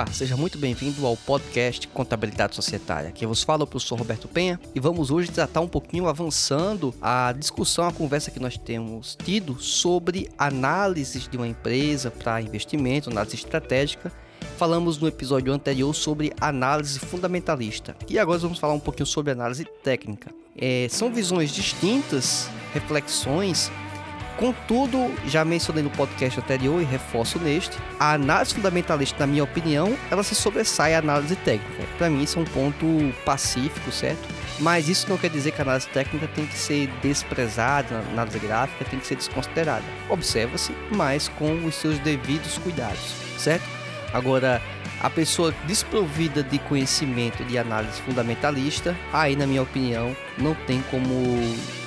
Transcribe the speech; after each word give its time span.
Olá, 0.00 0.10
seja 0.14 0.34
muito 0.34 0.56
bem-vindo 0.56 1.04
ao 1.04 1.14
podcast 1.14 1.86
Contabilidade 1.88 2.56
Societária. 2.56 3.10
Aqui 3.10 3.26
vos 3.26 3.42
fala 3.42 3.64
o 3.64 3.66
professor 3.66 3.98
Roberto 3.98 4.28
Penha 4.28 4.58
e 4.74 4.80
vamos 4.80 5.10
hoje 5.10 5.30
tratar 5.30 5.60
um 5.60 5.68
pouquinho 5.68 6.08
avançando 6.08 6.94
a 7.02 7.34
discussão, 7.38 7.86
a 7.86 7.92
conversa 7.92 8.30
que 8.30 8.40
nós 8.40 8.56
temos 8.56 9.14
tido 9.22 9.60
sobre 9.60 10.30
análises 10.38 11.28
de 11.28 11.36
uma 11.36 11.46
empresa 11.46 12.10
para 12.10 12.40
investimento, 12.40 13.10
análise 13.10 13.36
estratégica. 13.36 14.10
Falamos 14.56 14.96
no 14.96 15.06
episódio 15.06 15.52
anterior 15.52 15.94
sobre 15.94 16.32
análise 16.40 16.98
fundamentalista 16.98 17.94
e 18.08 18.18
agora 18.18 18.38
vamos 18.38 18.58
falar 18.58 18.72
um 18.72 18.80
pouquinho 18.80 19.06
sobre 19.06 19.32
análise 19.32 19.66
técnica. 19.84 20.32
É, 20.56 20.86
são 20.88 21.12
visões 21.12 21.50
distintas, 21.50 22.48
reflexões 22.72 23.70
Contudo, 24.36 25.12
já 25.26 25.44
mencionei 25.44 25.82
no 25.82 25.90
podcast 25.90 26.40
anterior 26.40 26.80
e 26.80 26.84
reforço 26.84 27.38
neste, 27.38 27.76
a 27.98 28.14
análise 28.14 28.54
fundamentalista, 28.54 29.18
na 29.18 29.26
minha 29.26 29.44
opinião, 29.44 29.96
ela 30.10 30.22
se 30.22 30.34
sobressai 30.34 30.94
à 30.94 30.98
análise 30.98 31.36
técnica. 31.36 31.84
Para 31.98 32.08
mim, 32.08 32.22
isso 32.22 32.38
é 32.38 32.42
um 32.42 32.46
ponto 32.46 32.86
pacífico, 33.24 33.92
certo? 33.92 34.26
Mas 34.58 34.88
isso 34.88 35.08
não 35.08 35.18
quer 35.18 35.30
dizer 35.30 35.52
que 35.52 35.60
a 35.60 35.64
análise 35.64 35.88
técnica 35.88 36.26
tem 36.28 36.46
que 36.46 36.56
ser 36.56 36.88
desprezada, 37.02 37.96
a 37.96 38.12
análise 38.12 38.38
gráfica 38.38 38.84
tem 38.84 38.98
que 38.98 39.06
ser 39.06 39.16
desconsiderada. 39.16 39.84
Observa-se, 40.08 40.72
mas 40.90 41.28
com 41.28 41.64
os 41.64 41.74
seus 41.74 41.98
devidos 41.98 42.58
cuidados, 42.58 43.14
certo? 43.38 43.64
Agora, 44.12 44.60
a 45.00 45.08
pessoa 45.08 45.54
desprovida 45.66 46.42
de 46.42 46.58
conhecimento 46.58 47.42
de 47.44 47.56
análise 47.56 48.00
fundamentalista, 48.02 48.94
aí, 49.12 49.34
na 49.34 49.46
minha 49.46 49.62
opinião, 49.62 50.14
não 50.36 50.54
tem 50.54 50.82
como 50.90 51.14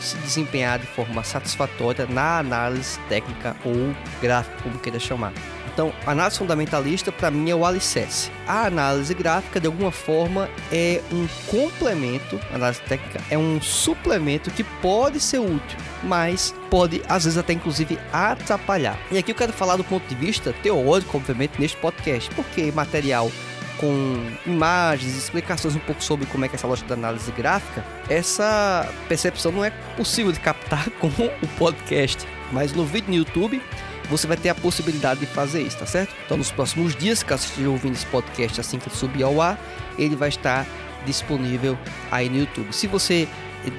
se 0.02 0.18
desempenhar 0.18 0.80
de 0.80 0.88
forma 0.88 1.24
satisfatória 1.24 2.08
na 2.08 2.40
análise 2.40 3.00
técnica 3.08 3.56
ou 3.64 3.96
gráfica, 4.22 4.58
como 4.64 4.80
queira 4.80 5.00
chamar. 5.00 5.32
Então, 5.74 5.92
análise 6.06 6.38
fundamentalista 6.38 7.12
para 7.12 7.32
mim 7.32 7.50
é 7.50 7.56
o 7.56 7.66
alicerce. 7.66 8.30
A 8.48 8.68
análise 8.68 9.14
gráfica, 9.14 9.60
de 9.60 9.66
alguma 9.66 9.92
forma, 9.92 10.48
é 10.72 11.02
um 11.12 11.28
complemento, 11.48 12.40
a 12.52 12.56
análise 12.56 12.82
técnica 12.82 13.20
é 13.30 13.38
um 13.38 13.60
suplemento 13.60 14.52
que 14.52 14.64
pode 14.64 15.20
ser 15.20 15.40
útil, 15.40 15.80
mas 16.04 16.54
pode, 16.70 17.02
às 17.10 17.24
vezes, 17.24 17.38
até 17.38 17.54
inclusive 17.54 17.98
atrapalhar. 18.12 19.00
E 19.12 19.18
aqui 19.18 19.32
eu 19.32 19.36
quero 19.36 19.52
falar 19.52 19.76
do 19.76 19.84
ponto 19.84 20.08
de 20.08 20.16
vista 20.16 20.54
teórico, 20.62 21.18
obviamente, 21.18 21.60
neste 21.60 21.78
podcast, 21.78 22.30
porque 22.36 22.72
material 22.72 23.32
com 23.78 24.16
imagens, 24.46 25.18
explicações 25.18 25.76
um 25.76 25.80
pouco 25.80 26.04
sobre 26.04 26.28
como 26.28 26.46
é 26.46 26.48
que 26.48 26.56
é 26.56 26.58
essa 26.58 26.68
lógica 26.68 26.90
da 26.90 26.94
análise 26.94 27.32
gráfica, 27.32 27.84
essa 28.08 28.88
percepção 29.10 29.52
não 29.52 29.66
é 29.66 29.72
possível 29.98 30.32
de 30.32 30.40
captar 30.40 30.90
com 31.02 31.08
o 31.08 31.48
podcast. 31.58 32.26
Mas 32.52 32.72
no 32.72 32.86
vídeo 32.86 33.10
no 33.10 33.16
YouTube 33.16 33.60
você 34.10 34.28
vai 34.28 34.38
ter 34.38 34.50
a 34.50 34.56
possibilidade 34.56 35.20
de 35.20 35.26
fazer 35.26 35.62
isso, 35.62 35.78
tá 35.78 35.86
certo? 35.86 36.14
Então, 36.26 36.38
nos 36.38 36.52
próximos 36.52 36.96
dias, 36.96 37.24
caso 37.24 37.46
esteja 37.46 37.70
ouvindo 37.70 37.94
esse 37.94 38.06
podcast 38.08 38.60
assim 38.60 38.80
que 38.80 38.90
subir 38.90 39.24
ao 39.24 39.42
ar, 39.42 39.60
ele 39.98 40.16
vai 40.16 40.30
estar 40.30 40.66
disponível 41.06 41.78
aí 42.12 42.30
no 42.30 42.38
YouTube. 42.38 42.74
Se 42.74 42.88
você 42.88 43.28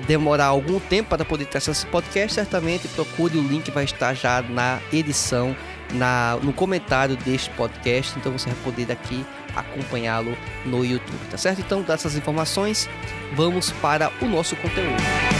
demorar 0.06 0.47
algum 0.47 0.81
tempo 0.81 1.10
para 1.10 1.25
poder 1.25 1.47
ter 1.47 1.59
acesso 1.59 1.82
esse 1.82 1.87
podcast, 1.87 2.34
certamente 2.34 2.88
procure 2.88 3.37
o 3.37 3.43
link 3.43 3.71
vai 3.71 3.84
estar 3.84 4.15
já 4.15 4.43
na 4.43 4.81
edição, 4.93 5.54
na, 5.93 6.38
no 6.43 6.53
comentário 6.53 7.16
deste 7.16 7.50
podcast, 7.50 8.19
então 8.19 8.32
você 8.32 8.49
vai 8.49 8.59
poder 8.65 8.87
daqui 8.87 9.25
acompanhá-lo 9.54 10.37
no 10.65 10.84
YouTube, 10.84 11.20
tá 11.31 11.37
certo? 11.37 11.60
Então, 11.60 11.82
dessas 11.82 12.16
informações, 12.16 12.88
vamos 13.34 13.70
para 13.72 14.10
o 14.20 14.26
nosso 14.26 14.56
conteúdo. 14.56 15.34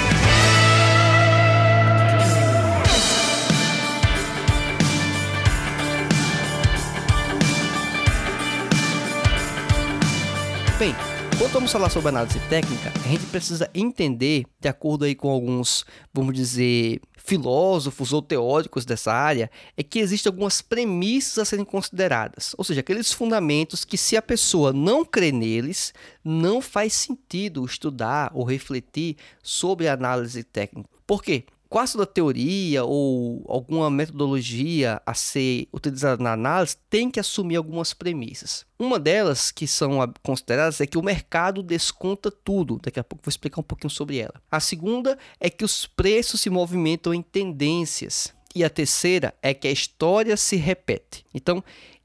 Bem, 10.76 10.92
quando 11.38 11.52
vamos 11.52 11.70
falar 11.70 11.88
sobre 11.88 12.08
análise 12.08 12.40
técnica, 12.48 12.92
a 13.04 13.08
gente 13.08 13.24
precisa 13.26 13.70
entender, 13.72 14.44
de 14.58 14.68
acordo 14.68 15.04
aí 15.04 15.14
com 15.14 15.30
alguns, 15.30 15.84
vamos 16.12 16.34
dizer, 16.34 17.00
filósofos 17.16 18.12
ou 18.12 18.20
teóricos 18.20 18.84
dessa 18.84 19.12
área, 19.12 19.48
é 19.76 19.84
que 19.84 20.00
existem 20.00 20.28
algumas 20.28 20.60
premissas 20.60 21.38
a 21.38 21.44
serem 21.44 21.64
consideradas. 21.64 22.56
Ou 22.58 22.64
seja, 22.64 22.80
aqueles 22.80 23.12
fundamentos 23.12 23.84
que 23.84 23.96
se 23.96 24.16
a 24.16 24.22
pessoa 24.22 24.72
não 24.72 25.04
crê 25.04 25.30
neles, 25.30 25.94
não 26.24 26.60
faz 26.60 26.92
sentido 26.92 27.64
estudar 27.64 28.32
ou 28.34 28.42
refletir 28.42 29.16
sobre 29.44 29.86
a 29.86 29.92
análise 29.92 30.42
técnica. 30.42 30.91
Por 31.06 31.22
quê? 31.22 31.44
Quase 31.74 31.94
toda 31.94 32.06
teoria 32.06 32.84
ou 32.84 33.44
alguma 33.48 33.90
metodologia 33.90 35.02
a 35.04 35.12
ser 35.12 35.66
utilizada 35.72 36.22
na 36.22 36.32
análise 36.34 36.76
tem 36.88 37.10
que 37.10 37.18
assumir 37.18 37.56
algumas 37.56 37.92
premissas. 37.92 38.64
Uma 38.78 38.96
delas 38.96 39.50
que 39.50 39.66
são 39.66 39.98
consideradas 40.22 40.80
é 40.80 40.86
que 40.86 40.96
o 40.96 41.02
mercado 41.02 41.64
desconta 41.64 42.30
tudo. 42.30 42.78
Daqui 42.80 43.00
a 43.00 43.02
pouco 43.02 43.24
vou 43.24 43.28
explicar 43.28 43.60
um 43.60 43.64
pouquinho 43.64 43.90
sobre 43.90 44.18
ela. 44.18 44.34
A 44.48 44.60
segunda 44.60 45.18
é 45.40 45.50
que 45.50 45.64
os 45.64 45.84
preços 45.84 46.42
se 46.42 46.48
movimentam 46.48 47.12
em 47.12 47.20
tendências. 47.20 48.32
E 48.54 48.62
a 48.62 48.70
terceira 48.70 49.34
é 49.42 49.52
que 49.52 49.66
a 49.66 49.72
história 49.72 50.36
se 50.36 50.54
repete. 50.54 51.26
Então, 51.34 51.60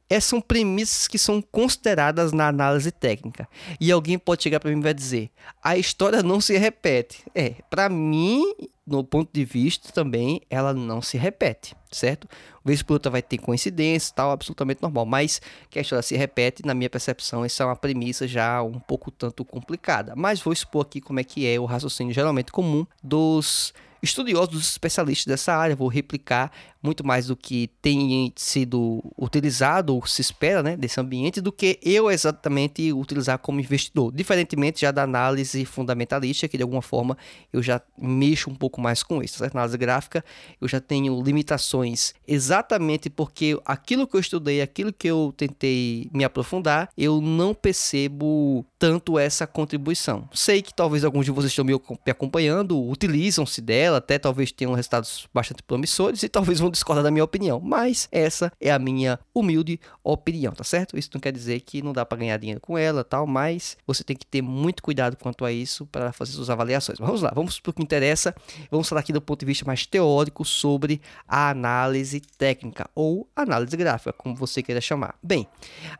essas 0.10 0.26
são 0.26 0.42
premissas 0.42 1.08
que 1.08 1.20
são 1.20 1.42
consideradas 1.42 2.32
na 2.32 2.48
análise 2.48 2.92
técnica. 2.92 3.48
E 3.80 3.92
alguém 3.92 4.18
pode 4.18 4.42
chegar 4.42 4.60
para 4.60 4.72
mim 4.72 4.80
e 4.80 4.84
vai 4.84 4.94
dizer: 4.94 5.30
a 5.64 5.78
história 5.78 6.24
não 6.24 6.42
se 6.42 6.58
repete. 6.58 7.24
É, 7.36 7.56
para 7.70 7.88
mim, 7.90 8.44
no 8.88 9.04
ponto 9.04 9.30
de 9.32 9.46
vista 9.46 9.92
também, 9.92 10.42
ela 10.50 10.74
não 10.74 11.00
se 11.00 11.16
repete, 11.16 11.76
certo? 11.92 12.28
Vez 12.66 12.82
por 12.82 12.94
outra 12.94 13.12
vai 13.12 13.22
ter 13.22 13.38
coincidência, 13.38 14.14
tal, 14.16 14.32
absolutamente 14.32 14.82
normal. 14.82 15.06
Mas 15.06 15.40
que 15.70 15.78
a 15.78 15.82
história 15.82 16.02
se 16.02 16.18
repete, 16.18 16.66
na 16.66 16.74
minha 16.74 16.90
percepção, 16.90 17.46
essa 17.46 17.62
é 17.62 17.66
uma 17.68 17.76
premissa 17.76 18.28
já 18.28 18.64
um 18.64 18.80
pouco 18.80 19.12
tanto 19.12 19.46
complicada. 19.46 20.14
Mas 20.16 20.42
vou 20.42 20.52
expor 20.52 20.82
aqui 20.82 21.00
como 21.00 21.20
é 21.20 21.24
que 21.24 21.46
é 21.46 21.60
o 21.60 21.66
raciocínio 21.66 22.14
geralmente 22.14 22.52
comum 22.52 22.86
dos 23.04 23.74
estudiosos, 24.02 24.50
dos 24.50 24.70
especialistas 24.72 25.26
dessa 25.26 25.54
área. 25.54 25.76
Vou 25.76 25.88
replicar 25.88 26.52
muito 26.82 27.06
mais 27.06 27.28
do 27.28 27.36
que 27.36 27.70
tem 27.82 28.32
sido 28.36 29.04
utilizado 29.18 29.94
ou 29.94 30.06
se 30.06 30.22
espera 30.22 30.64
né, 30.64 30.78
desse 30.78 31.00
ambiente 31.00 31.42
do 31.42 31.52
que 31.52 31.78
eu 31.84 32.10
exatamente 32.10 32.94
utilizar 32.94 33.38
como 33.40 33.60
investidor. 33.60 34.12
Diferentemente 34.14 34.82
já 34.82 34.92
da 34.92 35.04
análise 35.04 35.66
fundamentalista, 35.66 36.48
que 36.48 36.58
de 36.58 36.64
alguma 36.64 36.82
forma 36.82 37.18
eu 37.52 37.62
já 37.62 37.82
mexo 37.98 38.50
um 38.50 38.56
pouco 38.56 38.80
mais 38.80 39.04
com 39.04 39.22
isso. 39.22 39.38
Certo? 39.40 39.56
Análise 39.56 39.78
gráfica 39.78 40.24
eu 40.62 40.68
já 40.68 40.80
tenho 40.80 41.22
limitações 41.22 42.14
exatamente 42.28 43.10
porque 43.10 43.60
aquilo 43.66 44.08
que 44.08 44.16
eu 44.16 44.20
estudei, 44.20 44.62
aquilo 44.62 44.94
que 44.94 45.08
eu 45.08 45.34
tentei 45.36 46.10
me 46.14 46.24
aprofundar, 46.24 46.90
eu 46.98 47.20
não 47.20 47.54
percebo 47.54 48.66
tanto 48.78 49.20
essa 49.20 49.46
contribuição. 49.46 50.30
Sei 50.34 50.62
que 50.62 50.74
talvez 50.74 51.04
alguns 51.04 51.26
de 51.26 51.32
vocês 51.32 51.52
estão 51.52 51.66
me 51.66 51.74
acompanhando, 52.10 52.82
utilizam-se 52.82 53.62
dela, 53.62 53.98
até 53.98 54.18
talvez 54.18 54.52
tenham 54.52 54.74
resultados 54.74 55.28
bastante 55.34 55.62
promissores 55.62 56.24
e 56.24 56.30
talvez 56.30 56.60
vão 56.60 56.69
vão 56.70 56.72
discordar 56.72 57.04
da 57.04 57.12
minha 57.12 57.24
opinião, 57.24 57.60
mas 57.60 58.08
essa 58.12 58.52
é 58.62 58.72
a 58.72 58.80
minha 58.80 59.20
humilde 59.34 59.80
opinião, 60.04 60.54
tá 60.54 60.64
certo? 60.64 60.98
Isso 60.98 61.10
não 61.14 61.20
quer 61.20 61.32
dizer 61.32 61.60
que 61.62 61.82
não 61.82 61.92
dá 61.92 62.06
para 62.06 62.20
ganhar 62.20 62.38
dinheiro 62.38 62.62
com 62.62 62.78
ela, 62.78 63.04
tal, 63.04 63.28
mas 63.28 63.78
você 63.86 64.04
tem 64.04 64.16
que 64.16 64.26
ter 64.26 64.42
muito 64.42 64.82
cuidado 64.82 65.18
quanto 65.18 65.44
a 65.44 65.52
isso 65.52 65.86
para 65.88 66.14
fazer 66.14 66.34
suas 66.34 66.50
avaliações. 66.50 67.00
Vamos 67.00 67.22
lá, 67.22 67.32
vamos 67.34 67.60
para 67.60 67.72
o 67.72 67.74
que 67.74 67.82
interessa. 67.82 68.36
Vamos 68.70 68.88
falar 68.88 69.02
aqui 69.02 69.12
do 69.12 69.22
ponto 69.22 69.40
de 69.40 69.46
vista 69.46 69.66
mais 69.66 69.86
teórico 69.86 70.46
sobre 70.46 71.02
a 71.28 71.50
análise 71.50 72.22
técnica 72.38 72.90
ou 72.94 73.28
análise 73.36 73.76
gráfica, 73.76 74.14
como 74.14 74.36
você 74.36 74.62
queira 74.62 74.82
chamar. 74.82 75.16
Bem, 75.22 75.48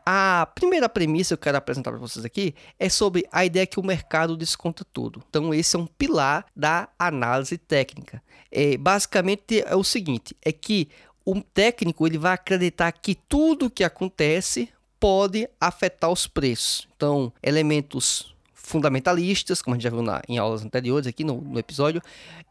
a 0.06 0.48
primeira 0.54 0.88
premissa 0.88 1.36
que 1.36 1.40
eu 1.40 1.44
quero 1.44 1.58
apresentar 1.58 1.90
para 1.90 2.00
vocês 2.00 2.24
aqui 2.24 2.54
é 2.78 2.88
sobre 2.88 3.26
a 3.32 3.44
ideia 3.44 3.66
que 3.66 3.80
o 3.80 3.84
mercado 3.84 4.36
desconta 4.36 4.84
tudo. 4.92 5.22
Então, 5.28 5.52
esse 5.52 5.76
é 5.76 5.78
um 5.78 5.86
pilar 5.86 6.46
da 6.54 6.88
análise 6.98 7.58
técnica. 7.58 8.22
É, 8.52 8.76
basicamente 8.76 9.62
é 9.64 9.76
o 9.76 9.84
seguinte: 9.84 10.36
é 10.42 10.52
que 10.60 10.88
o 11.24 11.40
técnico 11.40 12.06
ele 12.06 12.18
vai 12.18 12.32
acreditar 12.32 12.90
que 12.92 13.14
tudo 13.14 13.70
que 13.70 13.84
acontece 13.84 14.68
pode 14.98 15.48
afetar 15.60 16.10
os 16.10 16.26
preços. 16.26 16.88
Então, 16.94 17.32
elementos 17.42 18.34
fundamentalistas, 18.70 19.60
como 19.60 19.74
a 19.74 19.76
gente 19.76 19.84
já 19.84 19.90
viu 19.90 20.02
na, 20.02 20.22
em 20.28 20.38
aulas 20.38 20.64
anteriores 20.64 21.06
aqui 21.06 21.24
no, 21.24 21.40
no 21.40 21.58
episódio, 21.58 22.00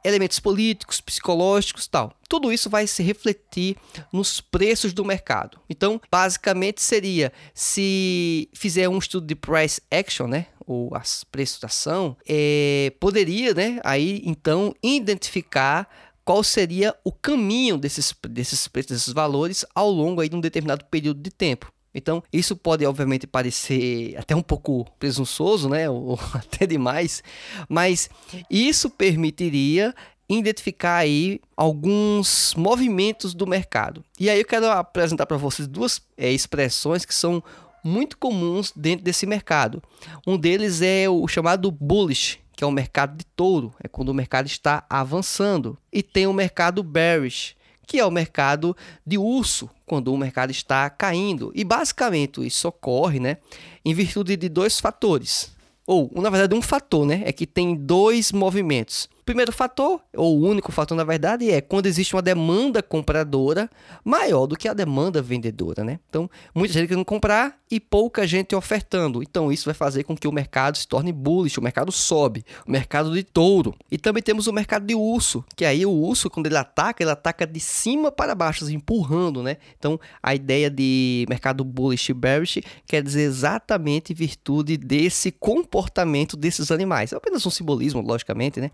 elementos 0.04 0.40
políticos, 0.40 1.00
psicológicos 1.00 1.88
tal. 1.88 2.12
Tudo 2.28 2.52
isso 2.52 2.70
vai 2.70 2.86
se 2.86 3.02
refletir 3.02 3.78
nos 4.12 4.42
preços 4.42 4.92
do 4.92 5.06
mercado. 5.06 5.60
Então, 5.70 6.02
basicamente 6.12 6.82
seria 6.82 7.32
se 7.54 8.50
fizer 8.54 8.90
um 8.90 8.98
estudo 8.98 9.26
de 9.26 9.36
price 9.36 9.82
action, 9.90 10.28
né, 10.28 10.48
ou 10.66 10.94
as 10.94 11.24
preços 11.24 11.60
da 11.60 11.68
ação, 11.68 12.18
é, 12.28 12.92
poderia, 13.00 13.54
né, 13.54 13.80
aí 13.84 14.22
então 14.26 14.76
identificar 14.84 15.90
qual 16.24 16.44
seria 16.44 16.96
o 17.04 17.12
caminho 17.12 17.78
desses, 17.78 18.14
desses 18.30 18.68
desses 18.68 19.14
valores 19.14 19.66
ao 19.74 19.90
longo 19.90 20.22
aí 20.22 20.30
de 20.30 20.36
um 20.36 20.42
determinado 20.42 20.86
período 20.86 21.22
de 21.22 21.30
tempo. 21.30 21.72
Então, 21.94 22.24
isso 22.32 22.56
pode 22.56 22.86
obviamente 22.86 23.26
parecer 23.26 24.16
até 24.18 24.36
um 24.36 24.42
pouco 24.42 24.86
presunçoso, 25.00 25.68
né, 25.68 25.90
ou 25.90 26.20
até 26.34 26.66
demais, 26.66 27.24
mas 27.68 28.10
isso 28.50 28.90
permitiria 28.90 29.94
identificar 30.30 30.98
aí 30.98 31.42
alguns 31.58 32.54
movimentos 32.56 33.34
do 33.34 33.48
mercado. 33.48 34.04
E 34.20 34.30
aí 34.30 34.40
eu 34.40 34.46
quero 34.46 34.68
apresentar 34.68 35.26
para 35.26 35.38
vocês 35.38 35.68
duas 35.68 36.00
é, 36.16 36.32
expressões 36.32 37.04
que 37.04 37.16
são 37.16 37.44
muito 37.84 38.18
comuns 38.18 38.72
dentro 38.76 39.04
desse 39.04 39.26
mercado. 39.26 39.82
Um 40.28 40.38
deles 40.38 40.82
é 40.82 41.10
o 41.10 41.28
chamado 41.28 41.72
bullish, 41.72 42.40
que 42.60 42.64
é 42.66 42.68
o 42.68 42.72
mercado 42.72 43.16
de 43.16 43.26
touro, 43.26 43.74
é 43.82 43.88
quando 43.88 44.10
o 44.10 44.14
mercado 44.14 44.46
está 44.46 44.84
avançando. 44.90 45.78
E 45.94 46.04
tem 46.04 46.28
o 46.28 46.34
mercado 46.34 46.84
bearish, 46.84 47.56
que 47.88 47.98
é 47.98 48.06
o 48.06 48.12
mercado 48.12 48.76
de 49.08 49.18
urso, 49.18 49.70
quando 49.86 50.14
o 50.14 50.18
mercado 50.18 50.52
está 50.52 50.90
caindo. 50.90 51.54
E 51.56 51.64
basicamente 51.64 52.46
isso 52.46 52.68
ocorre 52.68 53.18
né, 53.18 53.38
em 53.86 53.94
virtude 53.94 54.36
de 54.36 54.50
dois 54.50 54.78
fatores. 54.78 55.56
Ou, 55.88 56.12
na 56.16 56.30
verdade, 56.30 56.54
um 56.54 56.62
fator, 56.62 57.06
né? 57.06 57.22
É 57.24 57.32
que 57.32 57.48
tem 57.48 57.74
dois 57.74 58.34
movimentos 58.34 59.08
primeiro 59.30 59.52
fator, 59.52 60.02
ou 60.16 60.40
o 60.40 60.48
único 60.48 60.72
fator 60.72 60.98
na 60.98 61.04
verdade, 61.04 61.52
é 61.52 61.62
quando 61.62 61.86
existe 61.86 62.16
uma 62.16 62.22
demanda 62.22 62.82
compradora 62.82 63.70
maior 64.04 64.48
do 64.48 64.58
que 64.58 64.68
a 64.68 64.74
demanda 64.74 65.22
vendedora, 65.22 65.84
né? 65.84 66.00
Então, 66.10 66.28
muita 66.52 66.74
gente 66.74 66.88
querendo 66.88 67.06
comprar 67.06 67.60
e 67.70 67.80
pouca 67.80 68.26
gente 68.26 68.56
ofertando. 68.56 69.22
Então, 69.22 69.52
isso 69.52 69.66
vai 69.66 69.76
fazer 69.76 70.04
com 70.04 70.18
que 70.18 70.28
o 70.28 70.32
mercado 70.32 70.80
se 70.80 70.88
torne 70.88 71.12
bullish, 71.12 71.60
o 71.60 71.62
mercado 71.62 71.92
sobe, 71.92 72.44
o 72.66 72.72
mercado 72.72 73.14
de 73.14 73.22
touro. 73.22 73.76
E 73.92 74.00
também 74.00 74.24
temos 74.24 74.48
o 74.48 74.52
mercado 74.52 74.88
de 74.88 74.96
urso, 74.96 75.46
que 75.56 75.64
aí 75.64 75.86
o 75.86 75.92
urso, 75.92 76.28
quando 76.28 76.48
ele 76.48 76.58
ataca, 76.58 77.04
ele 77.04 77.12
ataca 77.12 77.46
de 77.46 77.60
cima 77.60 78.12
para 78.12 78.34
baixo, 78.34 78.64
assim, 78.64 78.74
empurrando, 78.74 79.44
né? 79.44 79.58
Então, 79.78 80.00
a 80.24 80.34
ideia 80.34 80.72
de 80.72 81.28
mercado 81.30 81.64
bullish 81.64 82.10
e 82.10 82.16
bearish 82.16 82.64
quer 82.88 83.04
dizer 83.04 83.22
exatamente 83.22 84.12
virtude 84.12 84.76
desse 84.76 85.32
comportamento 85.32 86.36
desses 86.36 86.72
animais. 86.72 87.14
É 87.14 87.16
apenas 87.16 87.46
um 87.46 87.52
simbolismo, 87.52 88.02
logicamente, 88.02 88.60
né? 88.60 88.72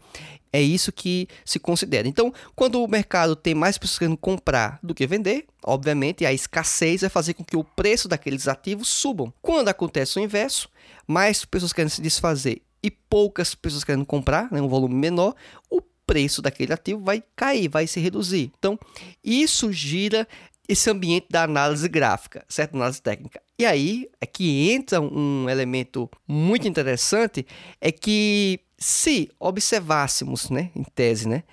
É 0.51 0.61
isso 0.61 0.91
que 0.91 1.27
se 1.43 1.59
considera. 1.59 2.07
Então, 2.07 2.33
quando 2.55 2.81
o 2.81 2.87
mercado 2.87 3.35
tem 3.35 3.53
mais 3.53 3.77
pessoas 3.77 3.99
querendo 3.99 4.17
comprar 4.17 4.79
do 4.81 4.95
que 4.95 5.05
vender, 5.05 5.45
obviamente 5.63 6.25
a 6.25 6.31
escassez 6.31 7.01
vai 7.01 7.09
fazer 7.09 7.33
com 7.33 7.43
que 7.43 7.57
o 7.57 7.63
preço 7.63 8.07
daqueles 8.07 8.47
ativos 8.47 8.87
subam. 8.87 9.33
Quando 9.41 9.69
acontece 9.69 10.17
o 10.17 10.21
inverso, 10.21 10.69
mais 11.07 11.43
pessoas 11.43 11.73
querem 11.73 11.89
se 11.89 12.01
desfazer 12.01 12.61
e 12.81 12.89
poucas 12.89 13.55
pessoas 13.55 13.83
querendo 13.83 14.05
comprar, 14.05 14.51
né, 14.51 14.61
um 14.61 14.67
volume 14.67 14.95
menor, 14.95 15.35
o 15.69 15.81
preço 16.05 16.41
daquele 16.41 16.71
ativo 16.71 17.03
vai 17.03 17.23
cair, 17.35 17.67
vai 17.67 17.87
se 17.87 17.99
reduzir. 17.99 18.51
Então, 18.57 18.77
isso 19.23 19.71
gira 19.73 20.27
esse 20.67 20.89
ambiente 20.89 21.27
da 21.29 21.43
análise 21.43 21.87
gráfica, 21.87 22.45
certo? 22.47 22.75
Análise 22.75 23.01
técnica. 23.01 23.41
E 23.57 23.65
aí 23.65 24.09
é 24.19 24.25
que 24.25 24.71
entra 24.71 24.99
um 24.99 25.49
elemento 25.49 26.09
muito 26.27 26.67
interessante, 26.67 27.45
é 27.79 27.91
que 27.91 28.59
se 28.77 29.31
observássemos, 29.39 30.49
né, 30.49 30.69
em 30.75 30.83
tese, 30.83 31.27
né, 31.27 31.43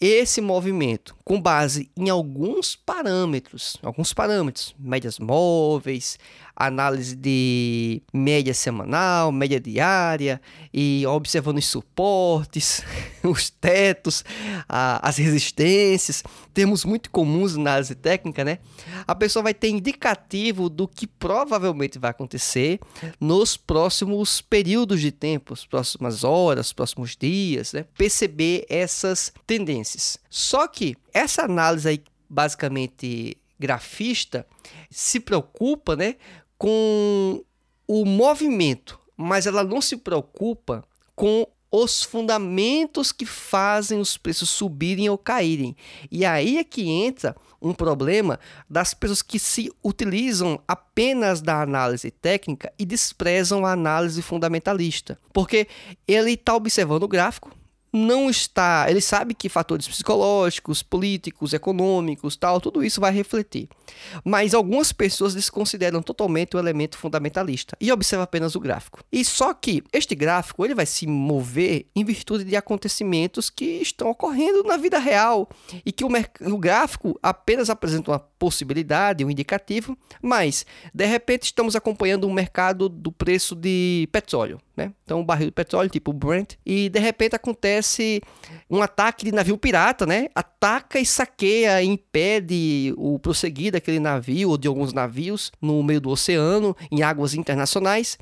esse 0.00 0.40
movimento 0.40 1.16
com 1.24 1.40
base 1.40 1.90
em 1.96 2.10
alguns 2.10 2.74
parâmetros, 2.74 3.78
alguns 3.82 4.12
parâmetros, 4.12 4.74
médias 4.78 5.18
móveis, 5.18 6.18
análise 6.56 7.16
de 7.16 8.00
média 8.12 8.54
semanal, 8.54 9.32
média 9.32 9.58
diária 9.58 10.40
e 10.72 11.04
observando 11.06 11.58
os 11.58 11.66
suportes, 11.66 12.82
os 13.24 13.50
tetos, 13.50 14.24
a, 14.68 15.06
as 15.06 15.16
resistências, 15.16 16.22
termos 16.52 16.84
muito 16.84 17.10
comuns 17.10 17.56
na 17.56 17.72
análise 17.72 17.94
técnica, 17.94 18.44
né? 18.44 18.58
A 19.06 19.14
pessoa 19.14 19.42
vai 19.42 19.54
ter 19.54 19.68
indicativo 19.68 20.68
do 20.68 20.86
que 20.86 21.06
provavelmente 21.06 21.98
vai 21.98 22.10
acontecer 22.10 22.78
nos 23.20 23.56
próximos 23.56 24.40
períodos 24.40 25.00
de 25.00 25.10
tempo, 25.10 25.52
as 25.52 25.66
próximas 25.66 26.22
horas, 26.22 26.72
próximos 26.72 27.16
dias, 27.16 27.72
né? 27.72 27.86
Perceber 27.96 28.64
essas 28.68 29.32
tendências. 29.46 30.18
Só 30.30 30.68
que 30.68 30.96
essa 31.12 31.42
análise 31.42 31.88
aí, 31.88 32.02
basicamente 32.28 33.36
grafista, 33.58 34.46
se 34.90 35.20
preocupa, 35.20 35.96
né, 35.96 36.16
com 36.58 37.44
o 37.86 38.04
movimento, 38.04 38.98
mas 39.16 39.46
ela 39.46 39.64
não 39.64 39.80
se 39.80 39.96
preocupa 39.96 40.84
com 41.14 41.46
os 41.70 42.04
fundamentos 42.04 43.10
que 43.10 43.26
fazem 43.26 43.98
os 43.98 44.16
preços 44.16 44.48
subirem 44.48 45.08
ou 45.08 45.18
caírem. 45.18 45.76
E 46.08 46.24
aí 46.24 46.58
é 46.58 46.62
que 46.62 46.88
entra 46.88 47.34
um 47.60 47.74
problema 47.74 48.38
das 48.70 48.94
pessoas 48.94 49.22
que 49.22 49.40
se 49.40 49.72
utilizam 49.82 50.60
apenas 50.68 51.40
da 51.40 51.60
análise 51.60 52.12
técnica 52.12 52.72
e 52.78 52.84
desprezam 52.84 53.66
a 53.66 53.72
análise 53.72 54.22
fundamentalista. 54.22 55.18
Porque 55.32 55.66
ele 56.06 56.34
está 56.34 56.54
observando 56.54 57.02
o 57.02 57.08
gráfico, 57.08 57.50
não 57.94 58.28
está, 58.28 58.86
ele 58.88 59.00
sabe 59.00 59.34
que 59.34 59.48
fatores 59.48 59.86
psicológicos, 59.86 60.82
políticos, 60.82 61.52
econômicos, 61.52 62.34
tal, 62.34 62.60
tudo 62.60 62.82
isso 62.84 63.00
vai 63.00 63.12
refletir. 63.12 63.68
Mas 64.24 64.52
algumas 64.52 64.92
pessoas 64.92 65.32
desconsideram 65.32 66.02
totalmente 66.02 66.56
o 66.56 66.58
elemento 66.58 66.98
fundamentalista 66.98 67.76
e 67.80 67.92
observam 67.92 68.24
apenas 68.24 68.56
o 68.56 68.60
gráfico. 68.60 69.04
E 69.12 69.24
só 69.24 69.54
que 69.54 69.84
este 69.92 70.16
gráfico 70.16 70.64
ele 70.64 70.74
vai 70.74 70.86
se 70.86 71.06
mover 71.06 71.86
em 71.94 72.04
virtude 72.04 72.42
de 72.42 72.56
acontecimentos 72.56 73.48
que 73.48 73.64
estão 73.64 74.10
ocorrendo 74.10 74.64
na 74.64 74.76
vida 74.76 74.98
real 74.98 75.48
e 75.86 75.92
que 75.92 76.04
o, 76.04 76.08
o 76.08 76.58
gráfico 76.58 77.16
apenas 77.22 77.70
apresenta 77.70 78.10
uma 78.10 78.18
possibilidade, 78.44 79.24
um 79.24 79.30
indicativo, 79.30 79.96
mas 80.20 80.66
de 80.92 81.06
repente 81.06 81.44
estamos 81.44 81.74
acompanhando 81.74 82.28
um 82.28 82.32
mercado 82.32 82.90
do 82.90 83.10
preço 83.10 83.54
de 83.54 84.06
petróleo, 84.12 84.60
né? 84.76 84.92
Então, 85.02 85.20
um 85.20 85.24
barril 85.24 85.46
de 85.46 85.52
petróleo 85.52 85.88
tipo 85.88 86.12
Brent 86.12 86.56
e 86.64 86.90
de 86.90 86.98
repente 86.98 87.34
acontece 87.34 88.20
um 88.68 88.82
ataque 88.82 89.24
de 89.24 89.32
navio 89.32 89.56
pirata, 89.56 90.04
né? 90.04 90.28
Ataca 90.34 91.00
e 91.00 91.06
saqueia, 91.06 91.82
impede 91.82 92.92
o 92.98 93.18
prosseguir 93.18 93.72
daquele 93.72 93.98
navio 93.98 94.50
ou 94.50 94.58
de 94.58 94.68
alguns 94.68 94.92
navios 94.92 95.50
no 95.58 95.82
meio 95.82 96.02
do 96.02 96.10
oceano, 96.10 96.76
em 96.92 97.02
águas 97.02 97.32
internacionais. 97.32 98.18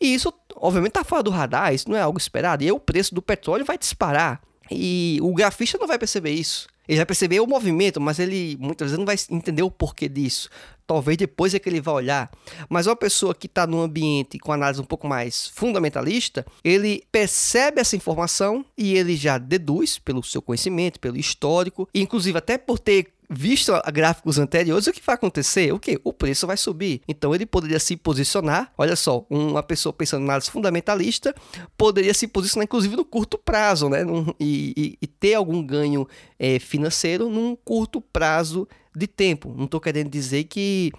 E 0.00 0.12
isso, 0.12 0.34
obviamente, 0.56 0.90
está 0.90 1.04
fora 1.04 1.22
do 1.22 1.30
radar, 1.30 1.72
isso 1.72 1.88
não 1.88 1.96
é 1.96 2.00
algo 2.00 2.18
esperado. 2.18 2.64
E 2.64 2.66
aí 2.66 2.72
o 2.72 2.80
preço 2.80 3.14
do 3.14 3.22
petróleo 3.22 3.64
vai 3.64 3.78
disparar. 3.78 4.40
E 4.68 5.20
o 5.22 5.32
grafista 5.32 5.78
não 5.78 5.86
vai 5.86 5.98
perceber 5.98 6.32
isso. 6.32 6.66
Ele 6.90 6.96
vai 6.96 7.06
perceber 7.06 7.38
o 7.38 7.46
movimento, 7.46 8.00
mas 8.00 8.18
ele 8.18 8.56
muitas 8.58 8.88
vezes 8.88 8.98
não 8.98 9.06
vai 9.06 9.14
entender 9.30 9.62
o 9.62 9.70
porquê 9.70 10.08
disso. 10.08 10.50
Talvez 10.84 11.16
depois 11.16 11.54
é 11.54 11.58
que 11.60 11.68
ele 11.68 11.80
vai 11.80 11.94
olhar. 11.94 12.28
Mas 12.68 12.88
uma 12.88 12.96
pessoa 12.96 13.32
que 13.32 13.46
está 13.46 13.64
num 13.64 13.80
ambiente 13.80 14.40
com 14.40 14.52
análise 14.52 14.80
um 14.80 14.84
pouco 14.84 15.06
mais 15.06 15.46
fundamentalista, 15.54 16.44
ele 16.64 17.04
percebe 17.12 17.80
essa 17.80 17.94
informação 17.94 18.64
e 18.76 18.96
ele 18.96 19.14
já 19.14 19.38
deduz 19.38 20.00
pelo 20.00 20.20
seu 20.20 20.42
conhecimento, 20.42 20.98
pelo 20.98 21.16
histórico, 21.16 21.88
inclusive 21.94 22.36
até 22.36 22.58
por 22.58 22.80
ter 22.80 23.12
visto 23.30 23.72
gráficos 23.92 24.38
anteriores, 24.38 24.88
o 24.88 24.92
que 24.92 25.00
vai 25.06 25.14
acontecer? 25.14 25.72
O 25.72 25.78
que? 25.78 26.00
O 26.02 26.12
preço 26.12 26.46
vai 26.46 26.56
subir. 26.56 27.00
Então 27.06 27.32
ele 27.32 27.46
poderia 27.46 27.78
se 27.78 27.96
posicionar. 27.96 28.72
Olha 28.76 28.96
só, 28.96 29.24
uma 29.30 29.62
pessoa 29.62 29.92
pensando 29.92 30.22
em 30.22 30.24
análise 30.24 30.50
fundamentalista 30.50 31.32
poderia 31.78 32.12
se 32.12 32.26
posicionar, 32.26 32.64
inclusive, 32.64 32.96
no 32.96 33.04
curto 33.04 33.38
prazo, 33.38 33.88
né? 33.88 34.00
E, 34.40 34.74
e, 34.76 34.98
e, 35.00 35.06
ter 35.06 35.34
algum 35.34 35.62
ganho 35.62 36.08
é, 36.40 36.58
financeiro 36.58 37.28
num 37.28 37.54
curto 37.54 38.00
prazo 38.00 38.66
de 38.96 39.06
tempo. 39.06 39.54
Não 39.54 39.66
estou 39.66 39.78
querendo 39.78 40.08
dizer 40.08 40.44
que 40.44 40.90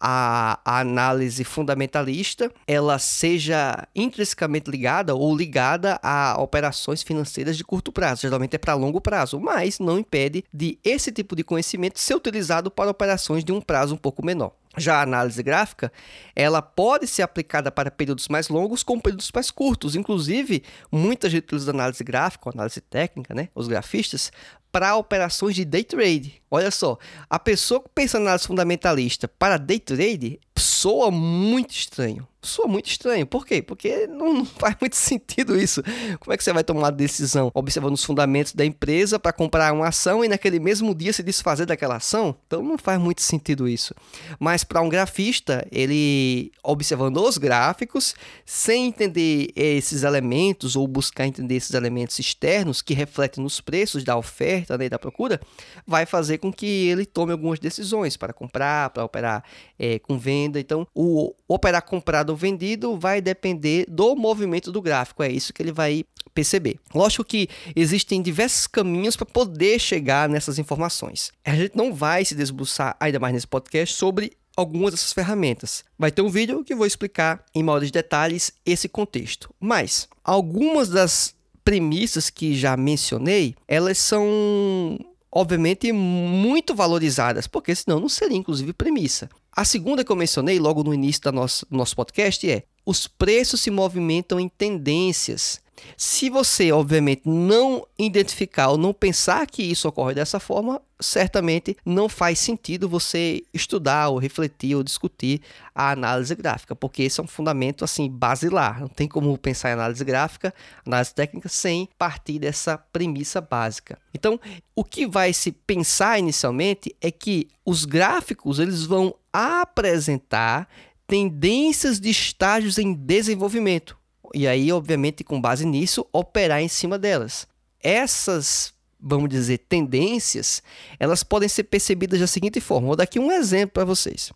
a, 0.00 0.58
a, 0.64 0.80
análise 0.80 1.44
fundamentalista 1.44 2.50
ela 2.66 2.98
seja 2.98 3.86
intrinsecamente 3.94 4.70
ligada 4.70 5.14
ou 5.14 5.36
ligada 5.36 6.00
a 6.02 6.36
operações 6.40 7.02
financeiras 7.02 7.56
de 7.56 7.62
curto 7.62 7.92
prazo. 7.92 8.22
Geralmente 8.22 8.56
é 8.56 8.58
para 8.58 8.74
longo 8.74 9.00
prazo, 9.00 9.38
mas 9.38 9.78
não 9.78 9.98
impede 9.98 10.44
de 10.52 10.78
esse 10.82 11.12
tipo 11.12 11.36
de 11.36 11.44
conhecimento 11.44 12.00
ser 12.00 12.16
utilizado 12.16 12.70
para 12.70 12.90
operações 12.90 13.44
de 13.44 13.52
um 13.52 13.60
prazo 13.60 13.94
um 13.94 13.98
pouco 13.98 14.24
menor. 14.24 14.52
Já 14.76 14.98
a 14.98 15.02
análise 15.02 15.42
gráfica, 15.42 15.92
ela 16.34 16.62
pode 16.62 17.06
ser 17.08 17.22
aplicada 17.22 17.72
para 17.72 17.90
períodos 17.90 18.28
mais 18.28 18.48
longos 18.48 18.84
com 18.84 19.00
períodos 19.00 19.30
mais 19.34 19.50
curtos. 19.50 19.96
Inclusive, 19.96 20.62
muita 20.92 21.28
gente 21.28 21.42
utiliza 21.42 21.72
análise 21.72 22.04
gráfica, 22.04 22.50
análise 22.50 22.80
técnica, 22.80 23.34
né? 23.34 23.48
Os 23.52 23.66
grafistas, 23.66 24.30
para 24.70 24.96
operações 24.96 25.54
de 25.54 25.64
day 25.64 25.84
trade. 25.84 26.42
Olha 26.50 26.70
só, 26.70 26.98
a 27.28 27.38
pessoa 27.38 27.80
que 27.80 27.88
pensa 27.94 28.18
na 28.18 28.26
análise 28.26 28.46
fundamentalista 28.46 29.28
para 29.28 29.58
day 29.58 29.78
trade 29.78 30.40
soa 30.56 31.10
muito 31.10 31.70
estranho. 31.70 32.26
Soa 32.42 32.66
muito 32.66 32.86
estranho. 32.86 33.26
Por 33.26 33.46
quê? 33.46 33.62
Porque 33.62 34.06
não, 34.06 34.34
não, 34.34 34.44
faz 34.58 34.76
muito 34.80 34.96
sentido 34.96 35.56
isso. 35.56 35.82
Como 36.18 36.32
é 36.32 36.36
que 36.36 36.44
você 36.44 36.52
vai 36.52 36.64
tomar 36.64 36.80
uma 36.80 36.92
decisão 36.92 37.50
observando 37.54 37.94
os 37.94 38.04
fundamentos 38.04 38.52
da 38.52 38.64
empresa 38.64 39.18
para 39.18 39.32
comprar 39.32 39.72
uma 39.72 39.88
ação 39.88 40.24
e 40.24 40.28
naquele 40.28 40.58
mesmo 40.58 40.94
dia 40.94 41.12
se 41.12 41.22
desfazer 41.22 41.66
daquela 41.66 41.96
ação? 41.96 42.34
Então 42.46 42.62
não 42.62 42.78
faz 42.78 43.00
muito 43.00 43.22
sentido 43.22 43.68
isso. 43.68 43.94
Mas 44.38 44.64
para 44.64 44.80
um 44.80 44.88
grafista, 44.88 45.66
ele 45.70 46.50
observando 46.62 47.18
os 47.18 47.38
gráficos, 47.38 48.14
sem 48.44 48.86
entender 48.86 49.50
esses 49.54 50.02
elementos 50.02 50.76
ou 50.76 50.86
buscar 50.86 51.26
entender 51.26 51.56
esses 51.56 51.74
elementos 51.74 52.18
externos 52.18 52.82
que 52.82 52.94
refletem 52.94 53.42
nos 53.42 53.60
preços 53.60 54.04
da 54.04 54.16
oferta 54.16 54.76
né, 54.78 54.86
e 54.86 54.88
da 54.88 54.98
procura, 54.98 55.40
vai 55.86 56.06
fazer 56.06 56.38
com 56.38 56.52
que 56.52 56.88
ele 56.88 57.04
tome 57.04 57.32
algumas 57.32 57.58
decisões 57.58 58.16
para 58.16 58.32
comprar, 58.32 58.90
para 58.90 59.04
operar 59.04 59.44
é, 59.78 59.98
com 59.98 60.18
venda. 60.18 60.58
Então, 60.60 60.86
o 60.94 61.34
operar 61.52 61.82
comprado 61.82 62.30
ou 62.30 62.36
vendido 62.36 62.96
vai 62.96 63.20
depender 63.20 63.84
do 63.88 64.14
movimento 64.14 64.70
do 64.70 64.80
gráfico. 64.80 65.20
É 65.20 65.28
isso 65.28 65.52
que 65.52 65.60
ele 65.60 65.72
vai 65.72 66.04
perceber. 66.32 66.78
Lógico 66.94 67.24
que 67.24 67.48
existem 67.74 68.22
diversos 68.22 68.68
caminhos 68.68 69.16
para 69.16 69.26
poder 69.26 69.80
chegar 69.80 70.28
nessas 70.28 70.60
informações. 70.60 71.32
A 71.44 71.56
gente 71.56 71.76
não 71.76 71.92
vai 71.92 72.24
se 72.24 72.36
desbuçar 72.36 72.96
ainda 73.00 73.18
mais 73.18 73.34
nesse 73.34 73.48
podcast 73.48 73.96
sobre 73.96 74.32
algumas 74.56 74.92
dessas 74.92 75.12
ferramentas. 75.12 75.84
Vai 75.98 76.12
ter 76.12 76.22
um 76.22 76.28
vídeo 76.28 76.62
que 76.62 76.74
vou 76.74 76.86
explicar 76.86 77.44
em 77.52 77.64
maiores 77.64 77.90
detalhes 77.90 78.52
esse 78.64 78.88
contexto. 78.88 79.52
Mas 79.58 80.08
algumas 80.22 80.88
das 80.88 81.34
premissas 81.64 82.30
que 82.30 82.54
já 82.54 82.76
mencionei, 82.76 83.56
elas 83.66 83.98
são 83.98 84.98
obviamente 85.30 85.92
muito 85.92 86.74
valorizadas, 86.74 87.46
porque 87.46 87.74
senão 87.74 88.00
não 88.00 88.08
seria 88.08 88.36
inclusive 88.36 88.72
premissa. 88.72 89.28
A 89.52 89.64
segunda 89.64 90.04
que 90.04 90.10
eu 90.10 90.16
mencionei 90.16 90.58
logo 90.58 90.82
no 90.82 90.94
início 90.94 91.22
do 91.22 91.32
nosso, 91.32 91.66
nosso 91.70 91.94
podcast 91.96 92.48
é: 92.50 92.64
os 92.84 93.06
preços 93.06 93.60
se 93.60 93.70
movimentam 93.70 94.40
em 94.40 94.48
tendências. 94.48 95.60
Se 95.96 96.30
você, 96.30 96.72
obviamente, 96.72 97.22
não 97.24 97.86
identificar 97.98 98.68
ou 98.68 98.78
não 98.78 98.92
pensar 98.92 99.46
que 99.46 99.62
isso 99.62 99.88
ocorre 99.88 100.14
dessa 100.14 100.40
forma, 100.40 100.80
certamente 101.00 101.76
não 101.84 102.08
faz 102.08 102.38
sentido 102.38 102.88
você 102.88 103.42
estudar 103.52 104.08
ou 104.08 104.18
refletir 104.18 104.74
ou 104.74 104.82
discutir 104.82 105.40
a 105.74 105.90
análise 105.90 106.34
gráfica, 106.34 106.76
porque 106.76 107.02
esse 107.02 107.20
é 107.20 107.22
um 107.22 107.26
fundamento 107.26 107.84
assim 107.84 108.08
basilar. 108.08 108.80
Não 108.80 108.88
tem 108.88 109.08
como 109.08 109.36
pensar 109.38 109.70
em 109.70 109.72
análise 109.72 110.04
gráfica, 110.04 110.54
análise 110.86 111.14
técnica 111.14 111.48
sem 111.48 111.88
partir 111.98 112.38
dessa 112.38 112.78
premissa 112.78 113.40
básica. 113.40 113.98
Então, 114.14 114.38
o 114.74 114.84
que 114.84 115.06
vai 115.06 115.32
se 115.32 115.52
pensar 115.52 116.18
inicialmente 116.18 116.94
é 117.00 117.10
que 117.10 117.48
os 117.64 117.84
gráficos 117.84 118.58
eles 118.58 118.84
vão 118.84 119.14
apresentar 119.32 120.68
tendências 121.06 121.98
de 121.98 122.10
estágios 122.10 122.78
em 122.78 122.92
desenvolvimento 122.92 123.99
e 124.34 124.46
aí, 124.46 124.72
obviamente, 124.72 125.24
com 125.24 125.40
base 125.40 125.64
nisso, 125.66 126.06
operar 126.12 126.60
em 126.60 126.68
cima 126.68 126.98
delas. 126.98 127.46
Essas, 127.82 128.72
vamos 129.02 129.28
dizer, 129.28 129.58
tendências, 129.58 130.62
elas 130.98 131.22
podem 131.22 131.48
ser 131.48 131.64
percebidas 131.64 132.20
da 132.20 132.26
seguinte 132.26 132.60
forma. 132.60 132.88
Vou 132.88 132.96
dar 132.96 133.04
aqui 133.04 133.18
um 133.18 133.32
exemplo 133.32 133.74
para 133.74 133.84
vocês. 133.84 134.32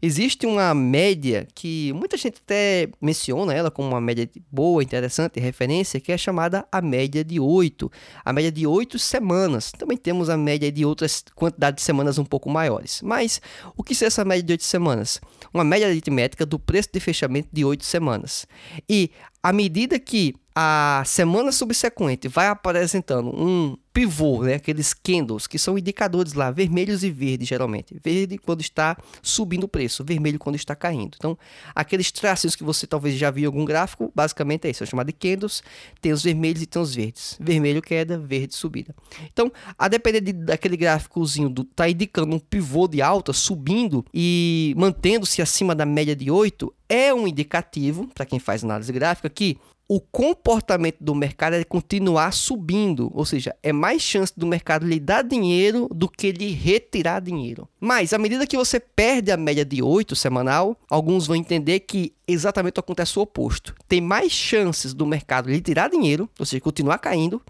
Existe 0.00 0.46
uma 0.46 0.74
média 0.74 1.46
que 1.54 1.92
muita 1.92 2.16
gente 2.16 2.40
até 2.42 2.88
menciona 3.00 3.52
ela 3.52 3.70
como 3.70 3.88
uma 3.88 4.00
média 4.00 4.28
boa, 4.50 4.82
interessante, 4.82 5.38
referência, 5.40 6.00
que 6.00 6.10
é 6.10 6.18
chamada 6.18 6.66
a 6.72 6.80
média 6.80 7.24
de 7.24 7.38
8. 7.38 7.90
A 8.24 8.32
média 8.32 8.50
de 8.50 8.66
8 8.66 8.98
semanas. 8.98 9.72
Também 9.72 9.96
temos 9.96 10.30
a 10.30 10.36
média 10.36 10.70
de 10.72 10.84
outras 10.84 11.24
quantidades 11.34 11.82
de 11.82 11.86
semanas 11.86 12.18
um 12.18 12.24
pouco 12.24 12.48
maiores. 12.48 13.02
Mas 13.02 13.40
o 13.76 13.82
que 13.82 13.92
é 14.02 14.06
essa 14.06 14.24
média 14.24 14.42
de 14.42 14.52
8 14.52 14.64
semanas? 14.64 15.20
Uma 15.52 15.64
média 15.64 15.86
aritmética 15.86 16.46
do 16.46 16.58
preço 16.58 16.88
de 16.92 17.00
fechamento 17.00 17.48
de 17.52 17.64
8 17.64 17.84
semanas. 17.84 18.46
E 18.88 19.10
à 19.42 19.52
medida 19.52 19.98
que 19.98 20.34
a 20.60 21.04
semana 21.06 21.52
subsequente 21.52 22.26
vai 22.26 22.48
apresentando 22.48 23.28
um 23.28 23.76
pivô, 23.92 24.42
né, 24.42 24.54
aqueles 24.54 24.92
candles, 24.92 25.46
que 25.46 25.56
são 25.56 25.78
indicadores 25.78 26.32
lá, 26.32 26.50
vermelhos 26.50 27.04
e 27.04 27.12
verdes 27.12 27.46
geralmente. 27.46 27.96
Verde 28.02 28.38
quando 28.38 28.60
está 28.60 28.96
subindo 29.22 29.64
o 29.64 29.68
preço, 29.68 30.04
vermelho 30.04 30.36
quando 30.36 30.56
está 30.56 30.74
caindo. 30.74 31.14
Então, 31.16 31.38
aqueles 31.72 32.10
traços 32.10 32.56
que 32.56 32.64
você 32.64 32.88
talvez 32.88 33.14
já 33.14 33.30
viu 33.30 33.44
em 33.44 33.46
algum 33.46 33.64
gráfico, 33.64 34.10
basicamente 34.12 34.66
é 34.66 34.70
isso, 34.70 34.82
é 34.82 34.86
chamado 34.86 35.06
de 35.06 35.12
candles, 35.12 35.62
tem 36.00 36.10
os 36.10 36.24
vermelhos 36.24 36.60
e 36.60 36.66
tem 36.66 36.82
os 36.82 36.92
verdes. 36.92 37.36
Vermelho 37.40 37.80
queda, 37.80 38.18
verde 38.18 38.56
subida. 38.56 38.92
Então, 39.32 39.52
a 39.78 39.86
depender 39.86 40.20
de, 40.20 40.32
daquele 40.32 40.76
gráficozinho 40.76 41.48
do 41.48 41.62
tá 41.62 41.88
indicando 41.88 42.34
um 42.34 42.40
pivô 42.40 42.88
de 42.88 43.00
alta 43.00 43.32
subindo 43.32 44.04
e 44.12 44.74
mantendo-se 44.76 45.40
acima 45.40 45.72
da 45.72 45.86
média 45.86 46.16
de 46.16 46.32
8, 46.32 46.74
é 46.88 47.14
um 47.14 47.28
indicativo 47.28 48.08
para 48.12 48.26
quem 48.26 48.40
faz 48.40 48.64
análise 48.64 48.92
gráfica 48.92 49.30
que 49.30 49.56
o 49.88 49.98
comportamento 49.98 50.98
do 51.00 51.14
mercado 51.14 51.54
é 51.54 51.64
continuar 51.64 52.30
subindo, 52.32 53.10
ou 53.14 53.24
seja, 53.24 53.56
é 53.62 53.72
mais 53.72 54.02
chance 54.02 54.30
do 54.36 54.46
mercado 54.46 54.86
lhe 54.86 55.00
dar 55.00 55.24
dinheiro 55.24 55.88
do 55.90 56.06
que 56.06 56.30
lhe 56.30 56.52
retirar 56.52 57.20
dinheiro. 57.20 57.66
Mas 57.80 58.12
à 58.12 58.18
medida 58.18 58.46
que 58.46 58.56
você 58.56 58.78
perde 58.78 59.32
a 59.32 59.36
média 59.38 59.64
de 59.64 59.82
8 59.82 60.14
semanal, 60.14 60.76
alguns 60.90 61.26
vão 61.26 61.34
entender 61.34 61.80
que 61.80 62.12
exatamente 62.26 62.78
acontece 62.78 63.18
o 63.18 63.22
oposto. 63.22 63.74
Tem 63.88 63.98
mais 63.98 64.30
chances 64.30 64.92
do 64.92 65.06
mercado 65.06 65.48
lhe 65.48 65.60
tirar 65.60 65.88
dinheiro, 65.88 66.28
ou 66.38 66.44
seja, 66.44 66.60
continuar 66.60 66.98
caindo, 66.98 67.40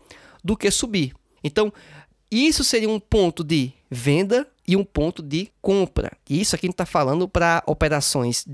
do 0.45 0.57
que 0.57 0.71
subir. 0.71 1.14
Então, 1.42 1.73
isso 2.30 2.62
seria 2.62 2.88
um 2.88 3.00
ponto 3.00 3.42
de 3.42 3.73
venda 3.90 4.47
e 4.68 4.76
um 4.76 4.84
ponto 4.84 5.22
de 5.22 5.48
compra. 5.62 6.12
E 6.28 6.38
isso 6.42 6.54
aqui 6.54 6.66
a 6.66 6.68
gente 6.68 6.75
está 6.75 6.84
falando 6.84 7.26
para 7.26 7.62
operações 7.66 8.44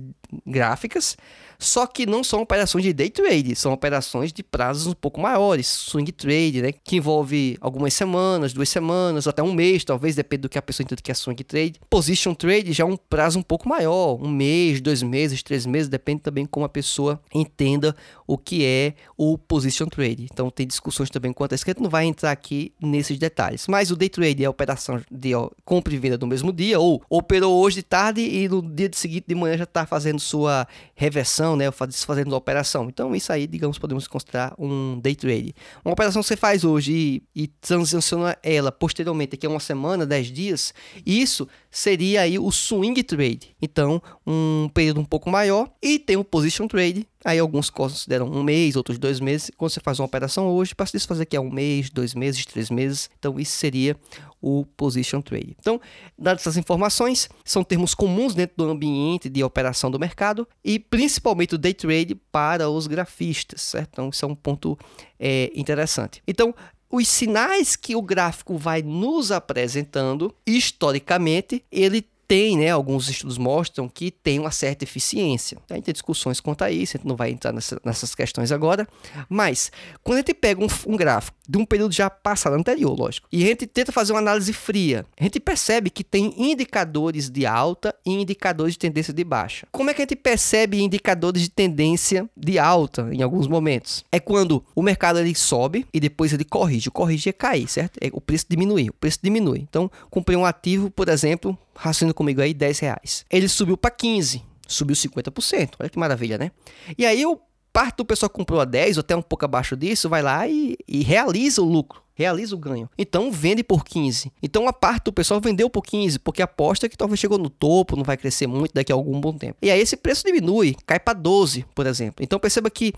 gráficas, 0.46 1.16
só 1.58 1.86
que 1.86 2.06
não 2.06 2.22
são 2.22 2.42
operações 2.42 2.84
de 2.84 2.92
day 2.92 3.10
trade, 3.10 3.56
são 3.56 3.72
operações 3.72 4.32
de 4.32 4.42
prazos 4.42 4.86
um 4.86 4.92
pouco 4.92 5.20
maiores, 5.20 5.66
swing 5.66 6.10
trade, 6.12 6.62
né, 6.62 6.72
que 6.72 6.96
envolve 6.96 7.56
algumas 7.60 7.94
semanas, 7.94 8.52
duas 8.52 8.68
semanas, 8.68 9.26
até 9.26 9.42
um 9.42 9.52
mês, 9.52 9.84
talvez, 9.84 10.14
depende 10.14 10.42
do 10.42 10.48
que 10.48 10.58
a 10.58 10.62
pessoa 10.62 10.84
entende 10.84 11.02
que 11.02 11.10
é 11.10 11.14
swing 11.14 11.42
trade. 11.42 11.80
Position 11.90 12.34
trade 12.34 12.72
já 12.72 12.84
é 12.84 12.86
um 12.86 12.96
prazo 12.96 13.38
um 13.38 13.42
pouco 13.42 13.68
maior, 13.68 14.20
um 14.22 14.28
mês, 14.28 14.80
dois 14.80 15.02
meses, 15.02 15.42
três 15.42 15.66
meses, 15.66 15.88
depende 15.88 16.22
também 16.22 16.46
como 16.46 16.64
a 16.64 16.68
pessoa 16.68 17.20
entenda 17.34 17.94
o 18.26 18.38
que 18.38 18.64
é 18.64 18.94
o 19.16 19.36
position 19.36 19.86
trade. 19.86 20.28
Então 20.30 20.50
tem 20.50 20.66
discussões 20.66 21.10
também 21.10 21.32
quanto 21.32 21.52
a 21.52 21.54
isso, 21.54 21.64
que 21.64 21.70
a 21.70 21.74
gente 21.74 21.82
não 21.82 21.90
vai 21.90 22.04
entrar 22.04 22.30
aqui 22.30 22.72
nesses 22.80 23.18
detalhes. 23.18 23.66
Mas 23.68 23.90
o 23.90 23.96
day 23.96 24.08
trade 24.08 24.42
é 24.44 24.46
a 24.46 24.50
operação 24.50 25.00
de 25.10 25.30
compra 25.64 25.94
e 25.94 26.03
venda 26.04 26.18
no 26.18 26.26
mesmo 26.26 26.52
dia, 26.52 26.78
ou 26.78 27.02
operou 27.08 27.54
hoje 27.60 27.76
de 27.76 27.82
tarde 27.82 28.20
e 28.20 28.48
no 28.48 28.60
dia 28.62 28.90
seguinte 28.92 29.24
de 29.26 29.34
manhã 29.34 29.56
já 29.56 29.64
está 29.64 29.86
fazendo 29.86 30.20
sua 30.20 30.66
reversão, 30.94 31.56
né, 31.56 31.70
fazendo 31.70 32.34
a 32.34 32.38
operação. 32.38 32.88
Então 32.88 33.14
isso 33.14 33.32
aí, 33.32 33.46
digamos, 33.46 33.78
podemos 33.78 34.06
considerar 34.06 34.54
um 34.58 35.00
day 35.00 35.14
trade. 35.14 35.54
Uma 35.84 35.92
operação 35.92 36.20
que 36.22 36.28
você 36.28 36.36
faz 36.36 36.64
hoje 36.64 36.92
e, 37.34 37.42
e 37.44 37.46
transiciona 37.46 38.36
ela 38.42 38.70
posteriormente, 38.70 39.32
daqui 39.32 39.46
a 39.46 39.50
uma 39.50 39.60
semana, 39.60 40.04
10 40.04 40.26
dias, 40.32 40.74
isso 41.06 41.48
seria 41.70 42.22
aí 42.22 42.38
o 42.38 42.50
swing 42.50 43.02
trade. 43.02 43.56
Então, 43.60 44.02
um 44.26 44.68
período 44.72 45.00
um 45.00 45.04
pouco 45.04 45.30
maior 45.30 45.70
e 45.82 45.98
tem 45.98 46.16
o 46.16 46.24
position 46.24 46.68
trade, 46.68 47.06
Aí 47.24 47.38
alguns 47.38 47.70
consideram 47.70 48.26
um 48.30 48.42
mês, 48.42 48.76
outros 48.76 48.98
dois 48.98 49.18
meses. 49.18 49.50
Quando 49.56 49.70
você 49.70 49.80
faz 49.80 49.98
uma 49.98 50.04
operação 50.06 50.48
hoje, 50.48 50.74
para 50.74 50.84
se 50.86 50.92
desfazer 50.92 51.22
aqui 51.22 51.36
é 51.36 51.40
um 51.40 51.50
mês, 51.50 51.88
dois 51.88 52.14
meses, 52.14 52.44
três 52.44 52.70
meses. 52.70 53.08
Então 53.18 53.40
isso 53.40 53.56
seria 53.56 53.96
o 54.40 54.66
position 54.76 55.22
trade. 55.22 55.56
Então, 55.58 55.80
dadas 56.18 56.42
essas 56.42 56.58
informações, 56.58 57.30
são 57.42 57.64
termos 57.64 57.94
comuns 57.94 58.34
dentro 58.34 58.56
do 58.58 58.70
ambiente 58.70 59.30
de 59.30 59.42
operação 59.42 59.90
do 59.90 59.98
mercado 59.98 60.46
e 60.62 60.78
principalmente 60.78 61.54
o 61.54 61.58
day 61.58 61.72
trade 61.72 62.14
para 62.30 62.68
os 62.68 62.86
grafistas, 62.86 63.62
certo? 63.62 63.88
Então 63.92 64.10
isso 64.10 64.24
é 64.24 64.28
um 64.28 64.34
ponto 64.34 64.78
é, 65.18 65.50
interessante. 65.54 66.22
Então, 66.28 66.54
os 66.90 67.08
sinais 67.08 67.74
que 67.74 67.96
o 67.96 68.02
gráfico 68.02 68.56
vai 68.56 68.82
nos 68.82 69.32
apresentando, 69.32 70.32
historicamente, 70.46 71.64
ele 71.72 72.06
tem, 72.34 72.56
né, 72.56 72.68
alguns 72.68 73.08
estudos 73.08 73.38
mostram 73.38 73.88
que 73.88 74.10
tem 74.10 74.40
uma 74.40 74.50
certa 74.50 74.82
eficiência. 74.82 75.56
A 75.70 75.74
gente 75.74 75.84
tem 75.84 75.92
discussões 75.92 76.40
quanto 76.40 76.64
a 76.64 76.70
isso, 76.70 76.96
a 76.96 76.98
gente 76.98 77.06
não 77.06 77.14
vai 77.14 77.30
entrar 77.30 77.52
nessa, 77.52 77.80
nessas 77.84 78.12
questões 78.12 78.50
agora, 78.50 78.88
mas 79.28 79.70
quando 80.02 80.16
a 80.16 80.18
gente 80.18 80.34
pega 80.34 80.60
um, 80.60 80.66
um, 80.88 80.96
gráfico 80.96 81.36
de 81.48 81.56
um 81.56 81.64
período 81.64 81.92
já 81.92 82.10
passado, 82.10 82.56
anterior, 82.56 82.92
lógico, 82.98 83.28
e 83.30 83.44
a 83.44 83.46
gente 83.46 83.68
tenta 83.68 83.92
fazer 83.92 84.12
uma 84.12 84.18
análise 84.18 84.52
fria, 84.52 85.06
a 85.16 85.22
gente 85.22 85.38
percebe 85.38 85.90
que 85.90 86.02
tem 86.02 86.34
indicadores 86.36 87.30
de 87.30 87.46
alta 87.46 87.94
e 88.04 88.10
indicadores 88.10 88.72
de 88.72 88.80
tendência 88.80 89.14
de 89.14 89.22
baixa. 89.22 89.68
Como 89.70 89.88
é 89.88 89.94
que 89.94 90.02
a 90.02 90.04
gente 90.04 90.16
percebe 90.16 90.82
indicadores 90.82 91.40
de 91.40 91.50
tendência 91.50 92.28
de 92.36 92.58
alta 92.58 93.10
em 93.12 93.22
alguns 93.22 93.46
momentos? 93.46 94.04
É 94.10 94.18
quando 94.18 94.64
o 94.74 94.82
mercado 94.82 95.20
ele 95.20 95.36
sobe 95.36 95.86
e 95.94 96.00
depois 96.00 96.32
ele 96.32 96.44
corrige. 96.44 96.88
O 96.88 96.92
corrigir 96.92 97.30
é 97.30 97.32
cair, 97.32 97.68
certo? 97.68 97.96
É 98.00 98.10
o 98.12 98.20
preço 98.20 98.46
diminuir, 98.50 98.90
o 98.90 98.94
preço 98.94 99.20
diminui. 99.22 99.60
Então, 99.60 99.88
comprei 100.10 100.36
um 100.36 100.44
ativo, 100.44 100.90
por 100.90 101.08
exemplo, 101.08 101.56
raciocina 101.76 102.14
comigo 102.14 102.40
aí, 102.40 102.54
10 102.54 102.78
reais. 102.80 103.24
Ele 103.30 103.48
subiu 103.48 103.76
para 103.76 103.90
15, 103.90 104.42
subiu 104.66 104.94
50%. 104.94 105.74
Olha 105.78 105.88
que 105.88 105.98
maravilha, 105.98 106.38
né? 106.38 106.50
E 106.96 107.04
aí 107.04 107.20
eu 107.22 107.40
parte 107.72 107.96
do 107.96 108.04
pessoal 108.04 108.30
comprou 108.30 108.60
a 108.60 108.64
10 108.64 108.98
ou 108.98 109.00
até 109.00 109.16
um 109.16 109.22
pouco 109.22 109.44
abaixo 109.44 109.76
disso, 109.76 110.08
vai 110.08 110.22
lá 110.22 110.46
e, 110.46 110.76
e 110.86 111.02
realiza 111.02 111.60
o 111.60 111.64
lucro. 111.64 112.03
Realiza 112.14 112.54
o 112.54 112.58
ganho. 112.58 112.88
Então 112.96 113.30
vende 113.30 113.62
por 113.62 113.84
15. 113.84 114.32
Então 114.42 114.68
a 114.68 114.72
parte 114.72 115.04
do 115.04 115.12
pessoal 115.12 115.40
vendeu 115.40 115.68
por 115.68 115.82
15, 115.82 116.18
porque 116.20 116.42
aposta 116.42 116.88
que 116.88 116.96
talvez 116.96 117.20
chegou 117.20 117.38
no 117.38 117.50
topo, 117.50 117.96
não 117.96 118.04
vai 118.04 118.16
crescer 118.16 118.46
muito 118.46 118.72
daqui 118.72 118.92
a 118.92 118.94
algum 118.94 119.20
bom 119.20 119.32
tempo. 119.32 119.56
E 119.60 119.70
aí 119.70 119.80
esse 119.80 119.96
preço 119.96 120.24
diminui, 120.24 120.76
cai 120.86 120.98
para 120.98 121.18
12, 121.18 121.66
por 121.74 121.86
exemplo. 121.86 122.24
Então 122.24 122.38
perceba 122.38 122.70
que 122.70 122.92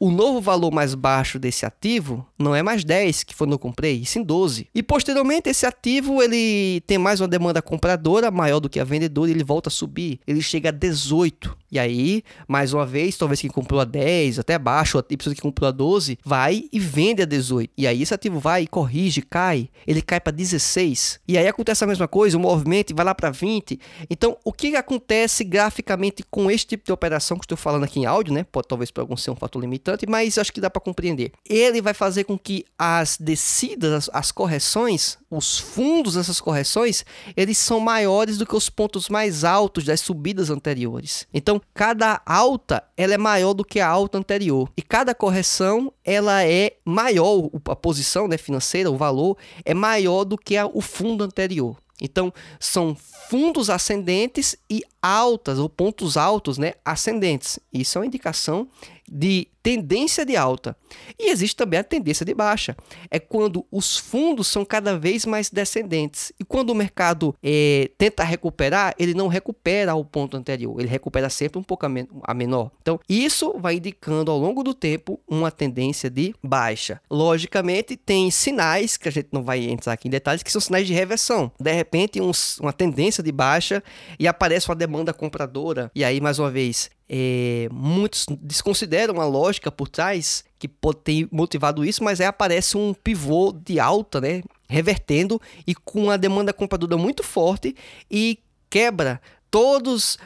o 0.00 0.10
novo 0.10 0.40
valor 0.40 0.70
mais 0.70 0.94
baixo 0.94 1.38
desse 1.38 1.66
ativo 1.66 2.24
não 2.38 2.54
é 2.54 2.62
mais 2.62 2.84
10 2.84 3.24
que 3.24 3.34
foi 3.34 3.48
no 3.48 3.58
comprei, 3.58 4.00
e 4.02 4.06
sim 4.06 4.22
12. 4.22 4.68
E 4.74 4.82
posteriormente 4.82 5.48
esse 5.48 5.66
ativo 5.66 6.22
ele 6.22 6.80
tem 6.86 6.98
mais 6.98 7.20
uma 7.20 7.26
demanda 7.26 7.60
compradora 7.60 8.30
maior 8.30 8.60
do 8.60 8.68
que 8.68 8.78
a 8.78 8.84
vendedora, 8.84 9.30
e 9.30 9.34
ele 9.34 9.42
volta 9.42 9.68
a 9.68 9.72
subir, 9.72 10.20
ele 10.26 10.40
chega 10.40 10.68
a 10.68 10.72
18. 10.72 11.56
E 11.70 11.78
aí, 11.78 12.22
mais 12.46 12.72
uma 12.72 12.86
vez, 12.86 13.16
talvez 13.16 13.40
quem 13.40 13.50
comprou 13.50 13.80
a 13.80 13.84
10, 13.84 14.38
até 14.38 14.54
abaixo, 14.54 14.98
a 14.98 15.02
pessoa 15.02 15.34
que 15.34 15.42
comprou 15.42 15.68
a 15.68 15.70
12, 15.70 16.18
vai 16.24 16.64
e 16.72 16.78
vende 16.78 17.22
a 17.22 17.26
18. 17.26 17.70
E 17.76 17.86
aí 17.86 18.02
esse 18.02 18.14
ativo 18.14 18.38
vai 18.38 18.66
corrige, 18.66 19.22
cai, 19.22 19.68
ele 19.86 20.00
cai 20.00 20.20
para 20.20 20.32
16. 20.32 21.20
E 21.28 21.36
aí 21.36 21.46
acontece 21.46 21.84
a 21.84 21.86
mesma 21.86 22.08
coisa, 22.08 22.36
o 22.36 22.40
movimento 22.40 22.94
vai 22.94 23.04
lá 23.04 23.14
para 23.14 23.30
20. 23.30 23.78
Então, 24.08 24.36
o 24.44 24.52
que 24.52 24.76
acontece 24.76 25.44
graficamente 25.44 26.24
com 26.30 26.50
este 26.50 26.68
tipo 26.68 26.84
de 26.86 26.92
operação 26.92 27.38
que 27.38 27.44
estou 27.44 27.56
falando 27.56 27.84
aqui 27.84 28.00
em 28.00 28.06
áudio, 28.06 28.32
né? 28.32 28.44
Pode 28.44 28.68
talvez 28.68 28.90
para 28.90 29.02
alguns 29.02 29.22
ser 29.22 29.30
um 29.30 29.36
fator 29.36 29.60
limitante, 29.60 30.06
mas 30.08 30.38
acho 30.38 30.52
que 30.52 30.60
dá 30.60 30.70
para 30.70 30.80
compreender. 30.80 31.32
Ele 31.48 31.82
vai 31.82 31.94
fazer 31.94 32.24
com 32.24 32.38
que 32.38 32.64
as 32.78 33.16
descidas, 33.18 33.92
as, 33.92 34.10
as 34.12 34.32
correções, 34.32 35.18
os 35.30 35.58
fundos 35.58 36.14
dessas 36.14 36.40
correções, 36.40 37.04
eles 37.36 37.58
são 37.58 37.80
maiores 37.80 38.38
do 38.38 38.46
que 38.46 38.56
os 38.56 38.70
pontos 38.70 39.08
mais 39.08 39.44
altos 39.44 39.84
das 39.84 40.00
subidas 40.00 40.50
anteriores. 40.50 41.26
Então, 41.32 41.57
cada 41.74 42.20
alta 42.24 42.82
ela 42.96 43.14
é 43.14 43.18
maior 43.18 43.54
do 43.54 43.64
que 43.64 43.80
a 43.80 43.88
alta 43.88 44.18
anterior 44.18 44.70
e 44.76 44.82
cada 44.82 45.14
correção 45.14 45.92
ela 46.04 46.44
é 46.44 46.76
maior, 46.84 47.50
a 47.66 47.76
posição 47.76 48.26
né, 48.28 48.36
financeira, 48.36 48.90
o 48.90 48.96
valor 48.96 49.36
é 49.64 49.74
maior 49.74 50.24
do 50.24 50.36
que 50.36 50.56
a, 50.56 50.66
o 50.66 50.80
fundo 50.80 51.24
anterior. 51.24 51.76
Então, 52.00 52.32
são 52.60 52.96
fundos 53.28 53.68
ascendentes 53.68 54.56
e 54.70 54.82
altas, 55.02 55.58
ou 55.58 55.68
pontos 55.68 56.16
altos, 56.16 56.56
né, 56.56 56.74
ascendentes. 56.84 57.58
Isso 57.72 57.98
é 57.98 58.00
uma 58.00 58.06
indicação 58.06 58.68
de 59.10 59.48
tendência 59.68 60.24
de 60.24 60.34
alta. 60.34 60.74
E 61.18 61.30
existe 61.30 61.54
também 61.54 61.78
a 61.78 61.84
tendência 61.84 62.24
de 62.24 62.32
baixa. 62.32 62.74
É 63.10 63.18
quando 63.18 63.66
os 63.70 63.98
fundos 63.98 64.46
são 64.46 64.64
cada 64.64 64.98
vez 64.98 65.26
mais 65.26 65.50
descendentes. 65.50 66.32
E 66.40 66.44
quando 66.44 66.70
o 66.70 66.74
mercado 66.74 67.34
é, 67.42 67.90
tenta 67.98 68.24
recuperar, 68.24 68.94
ele 68.98 69.12
não 69.12 69.28
recupera 69.28 69.92
ao 69.92 70.02
ponto 70.04 70.38
anterior. 70.38 70.80
Ele 70.80 70.88
recupera 70.88 71.28
sempre 71.28 71.58
um 71.58 71.62
pouco 71.62 71.84
a, 71.84 71.88
men 71.88 72.08
a 72.22 72.32
menor. 72.32 72.70
Então, 72.80 72.98
isso 73.06 73.54
vai 73.58 73.76
indicando 73.76 74.30
ao 74.30 74.38
longo 74.38 74.62
do 74.62 74.72
tempo 74.72 75.20
uma 75.28 75.50
tendência 75.50 76.08
de 76.08 76.34
baixa. 76.42 76.98
Logicamente, 77.10 77.94
tem 77.94 78.30
sinais, 78.30 78.96
que 78.96 79.08
a 79.08 79.12
gente 79.12 79.28
não 79.32 79.42
vai 79.42 79.64
entrar 79.64 79.92
aqui 79.92 80.08
em 80.08 80.10
detalhes, 80.10 80.42
que 80.42 80.50
são 80.50 80.62
sinais 80.62 80.86
de 80.86 80.94
reversão. 80.94 81.52
De 81.60 81.72
repente, 81.72 82.20
uma 82.58 82.72
tendência 82.72 83.22
de 83.22 83.32
baixa 83.32 83.82
e 84.18 84.26
aparece 84.26 84.68
uma 84.68 84.76
demanda 84.76 85.12
compradora. 85.12 85.90
E 85.94 86.02
aí, 86.02 86.22
mais 86.22 86.38
uma 86.38 86.50
vez, 86.50 86.88
é, 87.08 87.68
muitos 87.72 88.26
desconsideram 88.40 89.20
a 89.20 89.24
lógica 89.24 89.72
por 89.72 89.88
trás 89.88 90.44
que 90.58 90.68
pode 90.68 90.98
ter 90.98 91.28
motivado 91.30 91.84
isso, 91.84 92.04
mas 92.04 92.20
aí 92.20 92.26
aparece 92.26 92.76
um 92.76 92.92
pivô 92.92 93.52
de 93.52 93.80
alta, 93.80 94.20
né? 94.20 94.42
Revertendo 94.68 95.40
e 95.66 95.74
com 95.74 96.04
uma 96.04 96.18
demanda 96.18 96.52
compradora 96.52 96.96
muito 96.96 97.22
forte 97.22 97.74
e 98.10 98.38
quebra 98.68 99.20
todas 99.50 100.18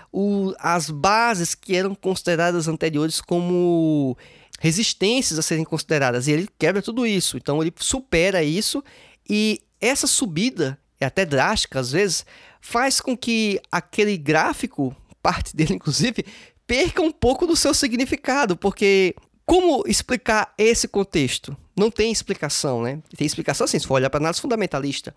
as 0.59 0.91
bases 0.91 1.55
que 1.55 1.77
eram 1.77 1.95
consideradas 1.95 2.67
anteriores 2.67 3.21
como 3.21 4.17
resistências 4.59 5.39
a 5.39 5.43
serem 5.43 5.65
consideradas. 5.65 6.27
E 6.27 6.33
ele 6.33 6.49
quebra 6.59 6.83
tudo 6.83 7.07
isso. 7.07 7.37
Então 7.37 7.61
ele 7.63 7.73
supera 7.77 8.43
isso 8.43 8.83
e 9.29 9.61
essa 9.81 10.07
subida, 10.07 10.79
é 11.01 11.05
até 11.05 11.25
drástica 11.25 11.81
às 11.81 11.93
vezes, 11.93 12.25
faz 12.61 13.01
com 13.01 13.17
que 13.17 13.61
aquele 13.71 14.17
gráfico, 14.17 14.97
parte 15.23 15.55
dele 15.55 15.75
inclusive, 15.75 16.25
perca 16.67 17.03
um 17.03 17.11
pouco 17.11 17.47
do 17.47 17.57
seu 17.57 17.75
significado, 17.75 18.57
porque 18.57 19.15
como 19.45 19.85
explicar 19.87 20.53
esse 20.57 20.87
contexto? 20.87 21.57
Não 21.77 21.91
tem 21.91 22.13
explicação, 22.13 22.83
né? 22.83 23.01
Tem 23.17 23.27
explicação 23.27 23.65
assim, 23.65 23.79
se 23.79 23.87
for 23.87 23.95
olhar 23.95 24.11
para 24.11 24.21
análise 24.21 24.41
fundamentalista. 24.41 25.15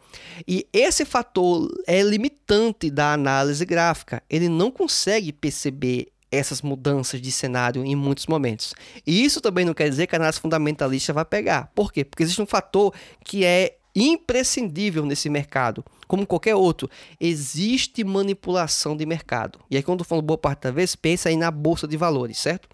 E 0.47 0.67
esse 0.71 1.05
fator 1.05 1.69
é 1.85 2.01
limitante 2.01 2.89
da 2.89 3.13
análise 3.13 3.63
gráfica. 3.65 4.23
Ele 4.29 4.49
não 4.49 4.71
consegue 4.71 5.31
perceber 5.31 6.07
essas 6.31 6.61
mudanças 6.61 7.21
de 7.21 7.31
cenário 7.31 7.85
em 7.85 7.95
muitos 7.95 8.25
momentos. 8.27 8.73
E 9.05 9.23
isso 9.23 9.41
também 9.41 9.65
não 9.65 9.73
quer 9.73 9.89
dizer 9.89 10.07
que 10.07 10.15
a 10.15 10.19
análise 10.19 10.39
fundamentalista 10.39 11.13
vai 11.13 11.25
pegar. 11.25 11.71
Por 11.75 11.91
quê? 11.91 12.03
Porque 12.03 12.23
existe 12.23 12.41
um 12.41 12.47
fator 12.47 12.93
que 13.23 13.45
é 13.45 13.77
imprescindível 13.95 15.05
nesse 15.05 15.29
mercado, 15.29 15.83
como 16.07 16.27
qualquer 16.27 16.55
outro. 16.55 16.89
Existe 17.19 18.03
manipulação 18.03 18.95
de 18.95 19.05
mercado. 19.05 19.59
E 19.71 19.77
aí, 19.77 19.83
quando 19.83 20.01
eu 20.01 20.05
falo 20.05 20.21
boa 20.21 20.37
parte 20.37 20.63
da 20.63 20.71
vez, 20.71 20.95
pensa 20.95 21.29
aí 21.29 21.37
na 21.37 21.49
bolsa 21.49 21.87
de 21.87 21.95
valores, 21.95 22.37
certo? 22.37 22.67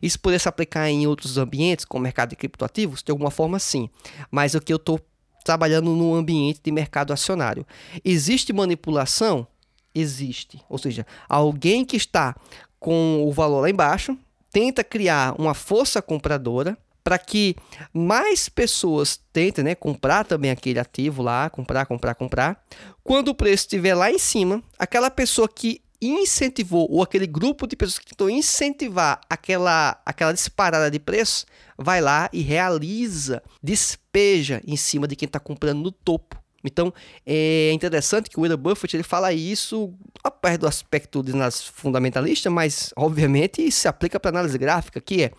Isso 0.00 0.20
poderia 0.20 0.38
se 0.38 0.48
aplicar 0.48 0.88
em 0.88 1.06
outros 1.06 1.36
ambientes, 1.36 1.84
como 1.84 2.02
mercado 2.02 2.30
de 2.30 2.36
criptoativos? 2.36 3.02
De 3.02 3.10
alguma 3.10 3.30
forma, 3.30 3.58
sim. 3.58 3.90
Mas 4.30 4.54
o 4.54 4.60
que 4.60 4.72
eu 4.72 4.76
estou 4.76 5.00
trabalhando 5.44 5.96
no 5.96 6.14
ambiente 6.14 6.60
de 6.62 6.70
mercado 6.70 7.10
acionário. 7.10 7.66
Existe 8.04 8.52
manipulação? 8.52 9.46
Existe. 9.94 10.60
Ou 10.68 10.76
seja, 10.76 11.06
alguém 11.26 11.86
que 11.86 11.96
está 11.96 12.36
com 12.78 13.24
o 13.26 13.32
valor 13.32 13.62
lá 13.62 13.70
embaixo 13.70 14.16
tenta 14.52 14.84
criar 14.84 15.34
uma 15.40 15.54
força 15.54 16.02
compradora 16.02 16.76
para 17.08 17.18
que 17.18 17.56
mais 17.90 18.50
pessoas 18.50 19.18
tentem 19.32 19.64
né, 19.64 19.74
comprar 19.74 20.26
também 20.26 20.50
aquele 20.50 20.78
ativo 20.78 21.22
lá, 21.22 21.48
comprar, 21.48 21.86
comprar, 21.86 22.14
comprar. 22.14 22.62
Quando 23.02 23.28
o 23.28 23.34
preço 23.34 23.62
estiver 23.62 23.94
lá 23.94 24.10
em 24.10 24.18
cima, 24.18 24.62
aquela 24.78 25.10
pessoa 25.10 25.48
que 25.48 25.80
incentivou, 26.02 26.86
ou 26.90 27.02
aquele 27.02 27.26
grupo 27.26 27.66
de 27.66 27.76
pessoas 27.76 27.98
que 27.98 28.10
tentou 28.10 28.28
incentivar 28.28 29.22
aquela, 29.26 29.98
aquela 30.04 30.34
disparada 30.34 30.90
de 30.90 30.98
preço, 30.98 31.46
vai 31.78 32.02
lá 32.02 32.28
e 32.30 32.42
realiza, 32.42 33.42
despeja 33.62 34.60
em 34.66 34.76
cima 34.76 35.08
de 35.08 35.16
quem 35.16 35.24
está 35.24 35.40
comprando 35.40 35.80
no 35.80 35.90
topo. 35.90 36.36
Então 36.64 36.92
é 37.24 37.70
interessante 37.72 38.28
que 38.28 38.38
o 38.38 38.42
Warren 38.42 38.56
Buffett 38.56 38.96
ele 38.96 39.02
fala 39.02 39.32
isso 39.32 39.94
a 40.24 40.30
perto 40.30 40.62
do 40.62 40.66
aspecto 40.66 41.22
de 41.22 41.32
análise 41.32 41.62
fundamentalista, 41.72 42.50
mas 42.50 42.92
obviamente 42.96 43.70
se 43.70 43.86
aplica 43.86 44.18
para 44.18 44.30
análise 44.30 44.58
gráfica, 44.58 45.00
que 45.00 45.22
é, 45.22 45.32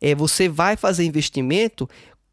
é 0.00 0.14
você 0.14 0.48
vai 0.48 0.76
fazer 0.76 1.04
investimento 1.04 1.88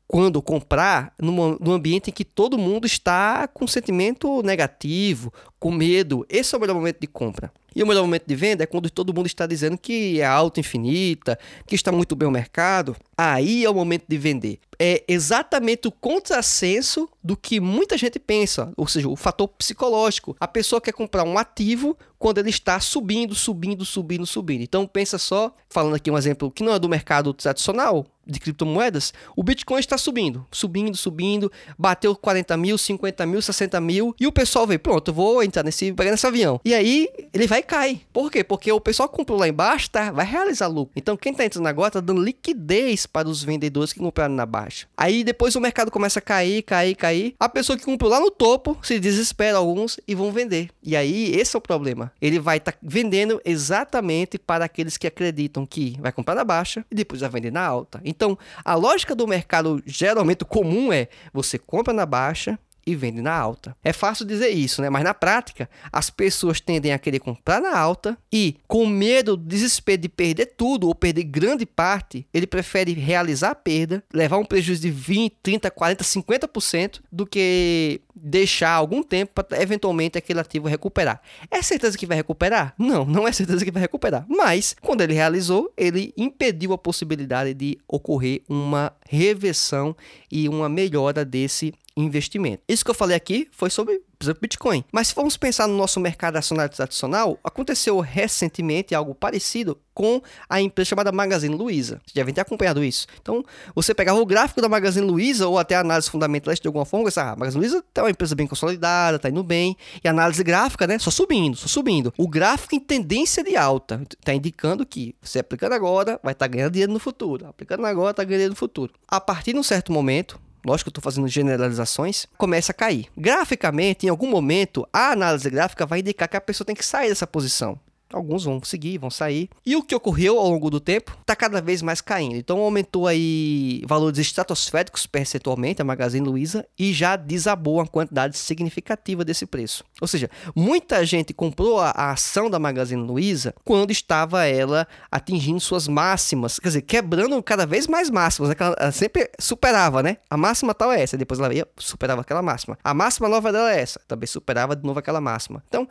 quando 0.08 0.42
comprar 0.42 1.14
num, 1.20 1.74
ambiente 1.74 2.10
em 2.10 2.14
que 2.14 2.24
todo 2.24 2.58
mundo 2.58 2.86
está 2.86 3.48
com 3.48 3.68
sentimento 3.68 4.42
negativo, 4.44 5.34
com 5.60 5.72
medo. 5.72 6.26
Esse 6.30 6.54
é 6.54 6.58
o 6.58 6.62
melhor 6.62 6.76
momento 6.76 7.00
de 7.00 7.08
compra. 7.08 7.52
E 7.76 7.84
o 7.84 7.88
melhor 7.88 8.04
momento 8.04 8.24
de 8.26 8.36
venda 8.36 8.64
é 8.64 8.68
quando 8.68 8.90
todo 8.90 9.14
mundo 9.14 9.26
está 9.26 9.46
dizendo 9.46 9.78
que 9.78 10.22
é 10.22 10.26
alta 10.26 10.62
infinita, 10.62 11.38
que 11.68 11.76
está 11.76 11.92
muito 11.92 12.16
bem 12.16 12.26
o 12.26 12.32
mercado. 12.32 12.96
Aí 13.18 13.66
é 13.66 13.70
o 13.70 13.74
momento 13.74 14.06
de 14.08 14.18
vender. 14.18 14.60
É 14.80 15.04
exatamente 15.10 15.86
o 15.88 15.92
contrassenso 15.92 17.10
do 17.22 17.36
que 17.36 17.60
muita 17.60 17.98
gente 17.98 18.18
pensa, 18.18 18.72
ou 18.78 18.88
seja, 18.88 19.10
o 19.10 19.16
fator 19.18 19.50
psicológico. 19.50 20.38
A 20.40 20.48
pessoa 20.48 20.80
quer 20.80 20.94
comprar 20.94 21.26
um 21.26 21.38
ativo 21.38 21.98
quando 22.18 22.38
ele 22.38 22.50
está 22.50 22.80
subindo, 22.80 23.36
subindo, 23.36 23.84
subindo, 23.84 24.26
subindo. 24.26 24.62
Então 24.62 24.88
pensa 24.88 25.18
só, 25.18 25.54
falando 25.70 25.96
aqui 25.96 26.10
um 26.10 26.18
exemplo 26.18 26.50
que 26.50 26.64
não 26.64 26.74
é 26.74 26.80
do 26.80 26.88
mercado 26.88 27.34
tradicional, 27.34 28.06
de 28.26 28.40
criptomoedas, 28.40 29.14
o 29.36 29.44
Bitcoin 29.44 29.80
está 29.80 29.98
subindo, 29.98 30.46
subindo, 30.52 30.96
subindo, 30.96 31.52
bateu 31.78 32.16
40 32.16 32.58
mil, 32.58 32.78
50 32.78 33.26
mil, 33.26 33.42
60 33.42 33.80
mil, 33.82 34.16
e 34.20 34.28
o 34.28 34.32
pessoal 34.32 34.68
vê, 34.68 34.78
pronto, 34.78 35.10
eu 35.10 35.14
vou 35.14 35.44
entrar 35.44 35.64
nesse, 35.64 35.94
pegar 35.94 36.12
nesse 36.12 36.28
avião. 36.28 36.60
E 36.64 36.74
aí 36.74 37.10
ele 37.34 37.48
vai 37.48 37.62
cair. 37.62 38.02
Por 38.12 38.32
quê? 38.32 38.44
Porque 38.44 38.72
o 38.72 38.80
pessoal 38.80 39.10
comprou 39.10 39.40
lá 39.40 39.48
embaixo 39.48 39.90
tá, 39.90 40.12
vai 40.12 40.26
realizar 40.26 40.68
lucro. 40.68 40.94
Então 40.96 41.16
quem 41.16 41.32
está 41.32 41.46
entrando 41.46 41.68
agora 41.68 41.88
está 41.88 42.00
dando 42.00 42.22
liquidez 42.22 43.06
para 43.06 43.28
os 43.28 43.44
vendedores 43.44 43.94
que 43.94 44.00
compraram 44.00 44.36
na 44.36 44.46
baixa. 44.46 44.88
Aí 44.98 45.24
depois 45.24 45.56
o 45.56 45.62
mercado 45.62 45.92
começa 45.92 46.20
a 46.20 46.22
cair, 46.22 46.62
cair, 46.64 46.96
cair. 46.96 47.36
A 47.40 47.48
pessoa 47.48 47.78
que 47.78 47.86
comprou 47.86 48.10
lá 48.10 48.20
no 48.20 48.32
topo 48.32 48.78
se 48.82 49.00
desespera 49.00 49.58
alguns 49.58 50.00
e 50.08 50.16
vão 50.16 50.32
vender. 50.32 50.70
E 50.84 50.96
aí 50.96 51.34
esse 51.36 51.56
é 51.56 51.60
o 51.60 51.62
problema. 51.62 52.12
Ele 52.22 52.40
vai 52.40 52.58
estar 52.58 52.74
tá 52.74 52.78
vendendo 52.82 53.42
exatamente 53.46 54.38
para 54.38 54.66
aqueles 54.66 54.98
que 54.98 55.08
acreditam 55.08 55.66
que 55.66 55.98
vai 56.00 56.12
comprar 56.12 56.36
na 56.36 56.44
baixa 56.44 56.86
e 56.92 56.96
depois 56.96 57.22
vai 57.22 57.30
vender 57.30 57.52
na 57.52 57.66
alta. 57.66 58.02
Então, 58.16 58.38
a 58.64 58.76
lógica 58.76 59.14
do 59.14 59.28
mercado 59.28 59.84
geralmente 59.86 60.46
comum 60.46 60.94
é 60.94 61.10
você 61.34 61.58
compra 61.60 61.94
na 61.94 62.06
baixa 62.06 62.58
e 62.86 62.96
vende 62.96 63.22
na 63.22 63.34
alta. 63.34 63.76
É 63.84 63.92
fácil 63.92 64.26
dizer 64.26 64.50
isso, 64.50 64.82
né? 64.82 64.90
Mas 64.90 65.04
na 65.04 65.14
prática, 65.14 65.70
as 65.92 66.10
pessoas 66.10 66.60
tendem 66.60 66.94
a 66.94 67.00
querer 67.00 67.20
comprar 67.20 67.60
na 67.60 67.78
alta 67.78 68.18
e, 68.32 68.58
com 68.68 68.86
medo, 68.86 69.36
desespero 69.36 70.02
de 70.02 70.10
perder 70.10 70.54
tudo 70.58 70.88
ou 70.88 70.94
perder 70.94 71.24
grande 71.24 71.66
parte, 71.66 72.28
ele 72.34 72.46
prefere 72.46 72.94
realizar 72.94 73.52
a 73.52 73.56
perda, 73.56 74.04
levar 74.14 74.38
um 74.38 74.46
prejuízo 74.46 74.82
de 74.82 74.92
20, 74.92 75.36
30, 75.42 75.72
40, 75.72 76.04
50% 76.04 77.00
do 77.12 77.26
que 77.26 78.02
deixar 78.16 78.72
algum 78.72 79.04
tempo 79.04 79.34
para 79.34 79.62
eventualmente 79.62 80.18
aquele 80.18 80.40
ativo 80.40 80.68
recuperar. 80.68 81.22
É 81.52 81.62
certeza 81.62 81.98
que 81.98 82.06
vai 82.06 82.18
recuperar? 82.18 82.74
Não, 82.78 83.04
não 83.06 83.28
é 83.28 83.32
certeza 83.32 83.66
que 83.66 83.72
vai 83.72 83.82
recuperar. 83.82 84.26
Mas 84.30 84.76
quando 84.82 85.02
ele 85.02 85.14
realizou, 85.14 85.72
ele 85.76 86.14
impediu 86.16 86.72
a 86.74 86.78
possibilidade 86.78 87.54
de 87.54 87.78
ocorrer 87.88 88.42
uma 88.48 88.94
reversão 89.10 89.96
e 90.32 90.48
uma 90.48 90.70
melhora 90.70 91.26
desse 91.26 91.74
investimento. 91.98 92.62
Isso 92.68 92.84
que 92.84 92.92
eu 92.92 92.96
falei 92.96 93.16
aqui 93.16 93.48
foi 93.52 93.70
sobre 93.70 94.02
Bitcoin. 94.42 94.84
Mas 94.92 95.10
se 95.10 95.14
formos 95.14 95.38
pensar 95.38 95.68
no 95.68 95.78
nosso 95.78 96.00
mercado 96.00 96.36
acionário 96.38 96.76
tradicional, 96.76 97.40
aconteceu 97.44 98.00
recentemente 98.00 98.96
algo 98.96 99.14
parecido 99.14 99.80
com 99.94 100.22
a 100.50 100.60
empresa 100.60 100.90
chamada 100.90 101.12
Magazine 101.12 101.56
Luiza. 101.56 102.02
Vocês 102.06 102.14
devem 102.14 102.34
ter 102.34 102.42
acompanhado 102.42 102.84
isso. 102.84 103.08
Então, 103.22 103.44
você 103.74 103.94
pegava 103.94 104.20
o 104.20 104.26
gráfico 104.26 104.62
da 104.62 104.68
Magazine 104.68 105.06
Luiza 105.06 105.48
ou 105.48 105.58
até 105.58 105.76
a 105.76 105.80
análise 105.80 106.10
fundamentalista 106.10 106.64
de 106.64 106.68
alguma 106.68 106.86
forma, 106.86 107.10
você, 107.10 107.20
ah, 107.20 107.36
Magazine 107.38 107.62
Luiza 107.62 107.84
é 107.94 108.02
uma 108.02 108.10
empresa 108.10 108.36
bem 108.36 108.48
consolidada, 108.48 109.20
tá 109.20 109.30
indo 109.30 109.44
bem. 109.44 109.78
E 110.04 110.08
a 110.08 110.12
análise 110.12 110.44
gráfica, 110.44 110.86
né, 110.86 111.00
só 111.00 111.12
subindo, 111.12 111.56
só 111.56 111.68
subindo. 111.68 112.14
O 112.18 112.28
gráfico 112.28 112.76
em 112.76 112.80
tendência 112.80 113.44
de 113.44 113.56
alta 113.56 114.02
está 114.20 114.34
indicando 114.34 114.86
que 114.86 115.16
você 115.22 115.40
aplicando 115.40 115.74
agora 115.74 116.20
vai 116.22 116.34
estar 116.34 116.46
tá 116.46 116.52
ganhando 116.52 116.74
dinheiro 116.74 116.92
no 116.92 117.00
futuro. 117.00 117.48
Aplicando 117.48 117.86
agora 117.86 118.12
está 118.12 118.24
ganhando 118.24 118.40
dinheiro 118.40 118.54
no 118.54 118.58
futuro. 118.58 118.94
A 119.08 119.22
partir 119.22 119.54
de 119.54 119.60
um 119.60 119.64
certo 119.64 119.94
momento, 119.94 120.40
lógico 120.66 120.86
que 120.86 120.98
eu 120.98 121.00
estou 121.00 121.04
fazendo 121.04 121.28
generalizações, 121.28 122.26
começa 122.38 122.72
a 122.72 122.76
cair. 122.76 123.08
Graficamente, 123.16 124.06
em 124.06 124.10
algum 124.10 124.30
momento, 124.30 124.88
a 124.92 125.12
análise 125.12 125.50
gráfica 125.50 125.86
vai 125.86 126.00
indicar 126.00 126.28
que 126.28 126.36
a 126.36 126.42
pessoa 126.42 126.66
tem 126.66 126.76
que 126.76 126.86
sair 126.86 127.10
dessa 127.10 127.28
posição. 127.28 127.80
Alguns 128.14 128.44
vão 128.44 128.62
seguir, 128.64 128.98
vão 128.98 129.10
sair. 129.10 129.50
E 129.66 129.76
o 129.76 129.84
que 129.84 129.96
ocorreu 129.96 130.40
ao 130.40 130.50
longo 130.50 130.70
do 130.70 130.80
tempo 130.80 131.18
está 131.22 131.36
cada 131.36 131.62
vez 131.62 131.82
mais 131.82 132.02
caindo. 132.02 132.36
Então 132.36 132.60
aumentou 132.60 133.08
aí 133.08 133.82
valores 133.88 134.20
estratosféricos 134.20 135.06
percentualmente 135.06 135.82
a 135.82 135.86
Magazine 135.86 136.26
Luiza 136.26 136.66
e 136.78 136.94
já 136.94 137.16
desabou 137.16 137.76
uma 137.76 137.88
quantidade 137.88 138.38
significativa 138.38 139.26
desse 139.26 139.46
preço. 139.46 139.84
Ou 140.00 140.08
seja, 140.08 140.30
muita 140.56 141.06
gente 141.06 141.34
comprou 141.34 141.80
a, 141.80 141.90
a 141.90 142.12
ação 142.12 142.50
da 142.50 142.60
Magazine 142.60 143.02
Luiza 143.02 143.54
quando 143.64 143.92
estava 143.92 144.46
ela 144.46 144.88
atingindo 145.12 145.60
suas 145.60 145.88
máximas, 145.88 146.60
quer 146.60 146.70
dizer, 146.70 146.82
quebrando 146.84 147.42
cada 147.42 147.66
vez 147.66 147.88
mais 147.88 148.10
máximas. 148.10 148.50
Né? 148.50 148.56
Ela, 148.60 148.92
sempre 148.92 149.30
superava, 149.40 150.02
né? 150.04 150.18
A 150.30 150.38
máxima 150.38 150.74
tal 150.74 150.92
é 150.92 151.02
essa, 151.02 151.18
depois 151.18 151.40
ela 151.40 151.54
ia 151.54 151.68
superava 151.78 152.22
aquela 152.22 152.42
máxima. 152.42 152.78
A 152.84 152.94
máxima 152.94 153.28
nova 153.28 153.52
dela 153.52 153.74
é 153.74 153.82
essa, 153.82 154.00
também 154.08 154.28
superava 154.28 154.76
de 154.76 154.84
novo 154.84 155.00
aquela 155.00 155.20
máxima. 155.20 155.64
Então, 155.68 155.88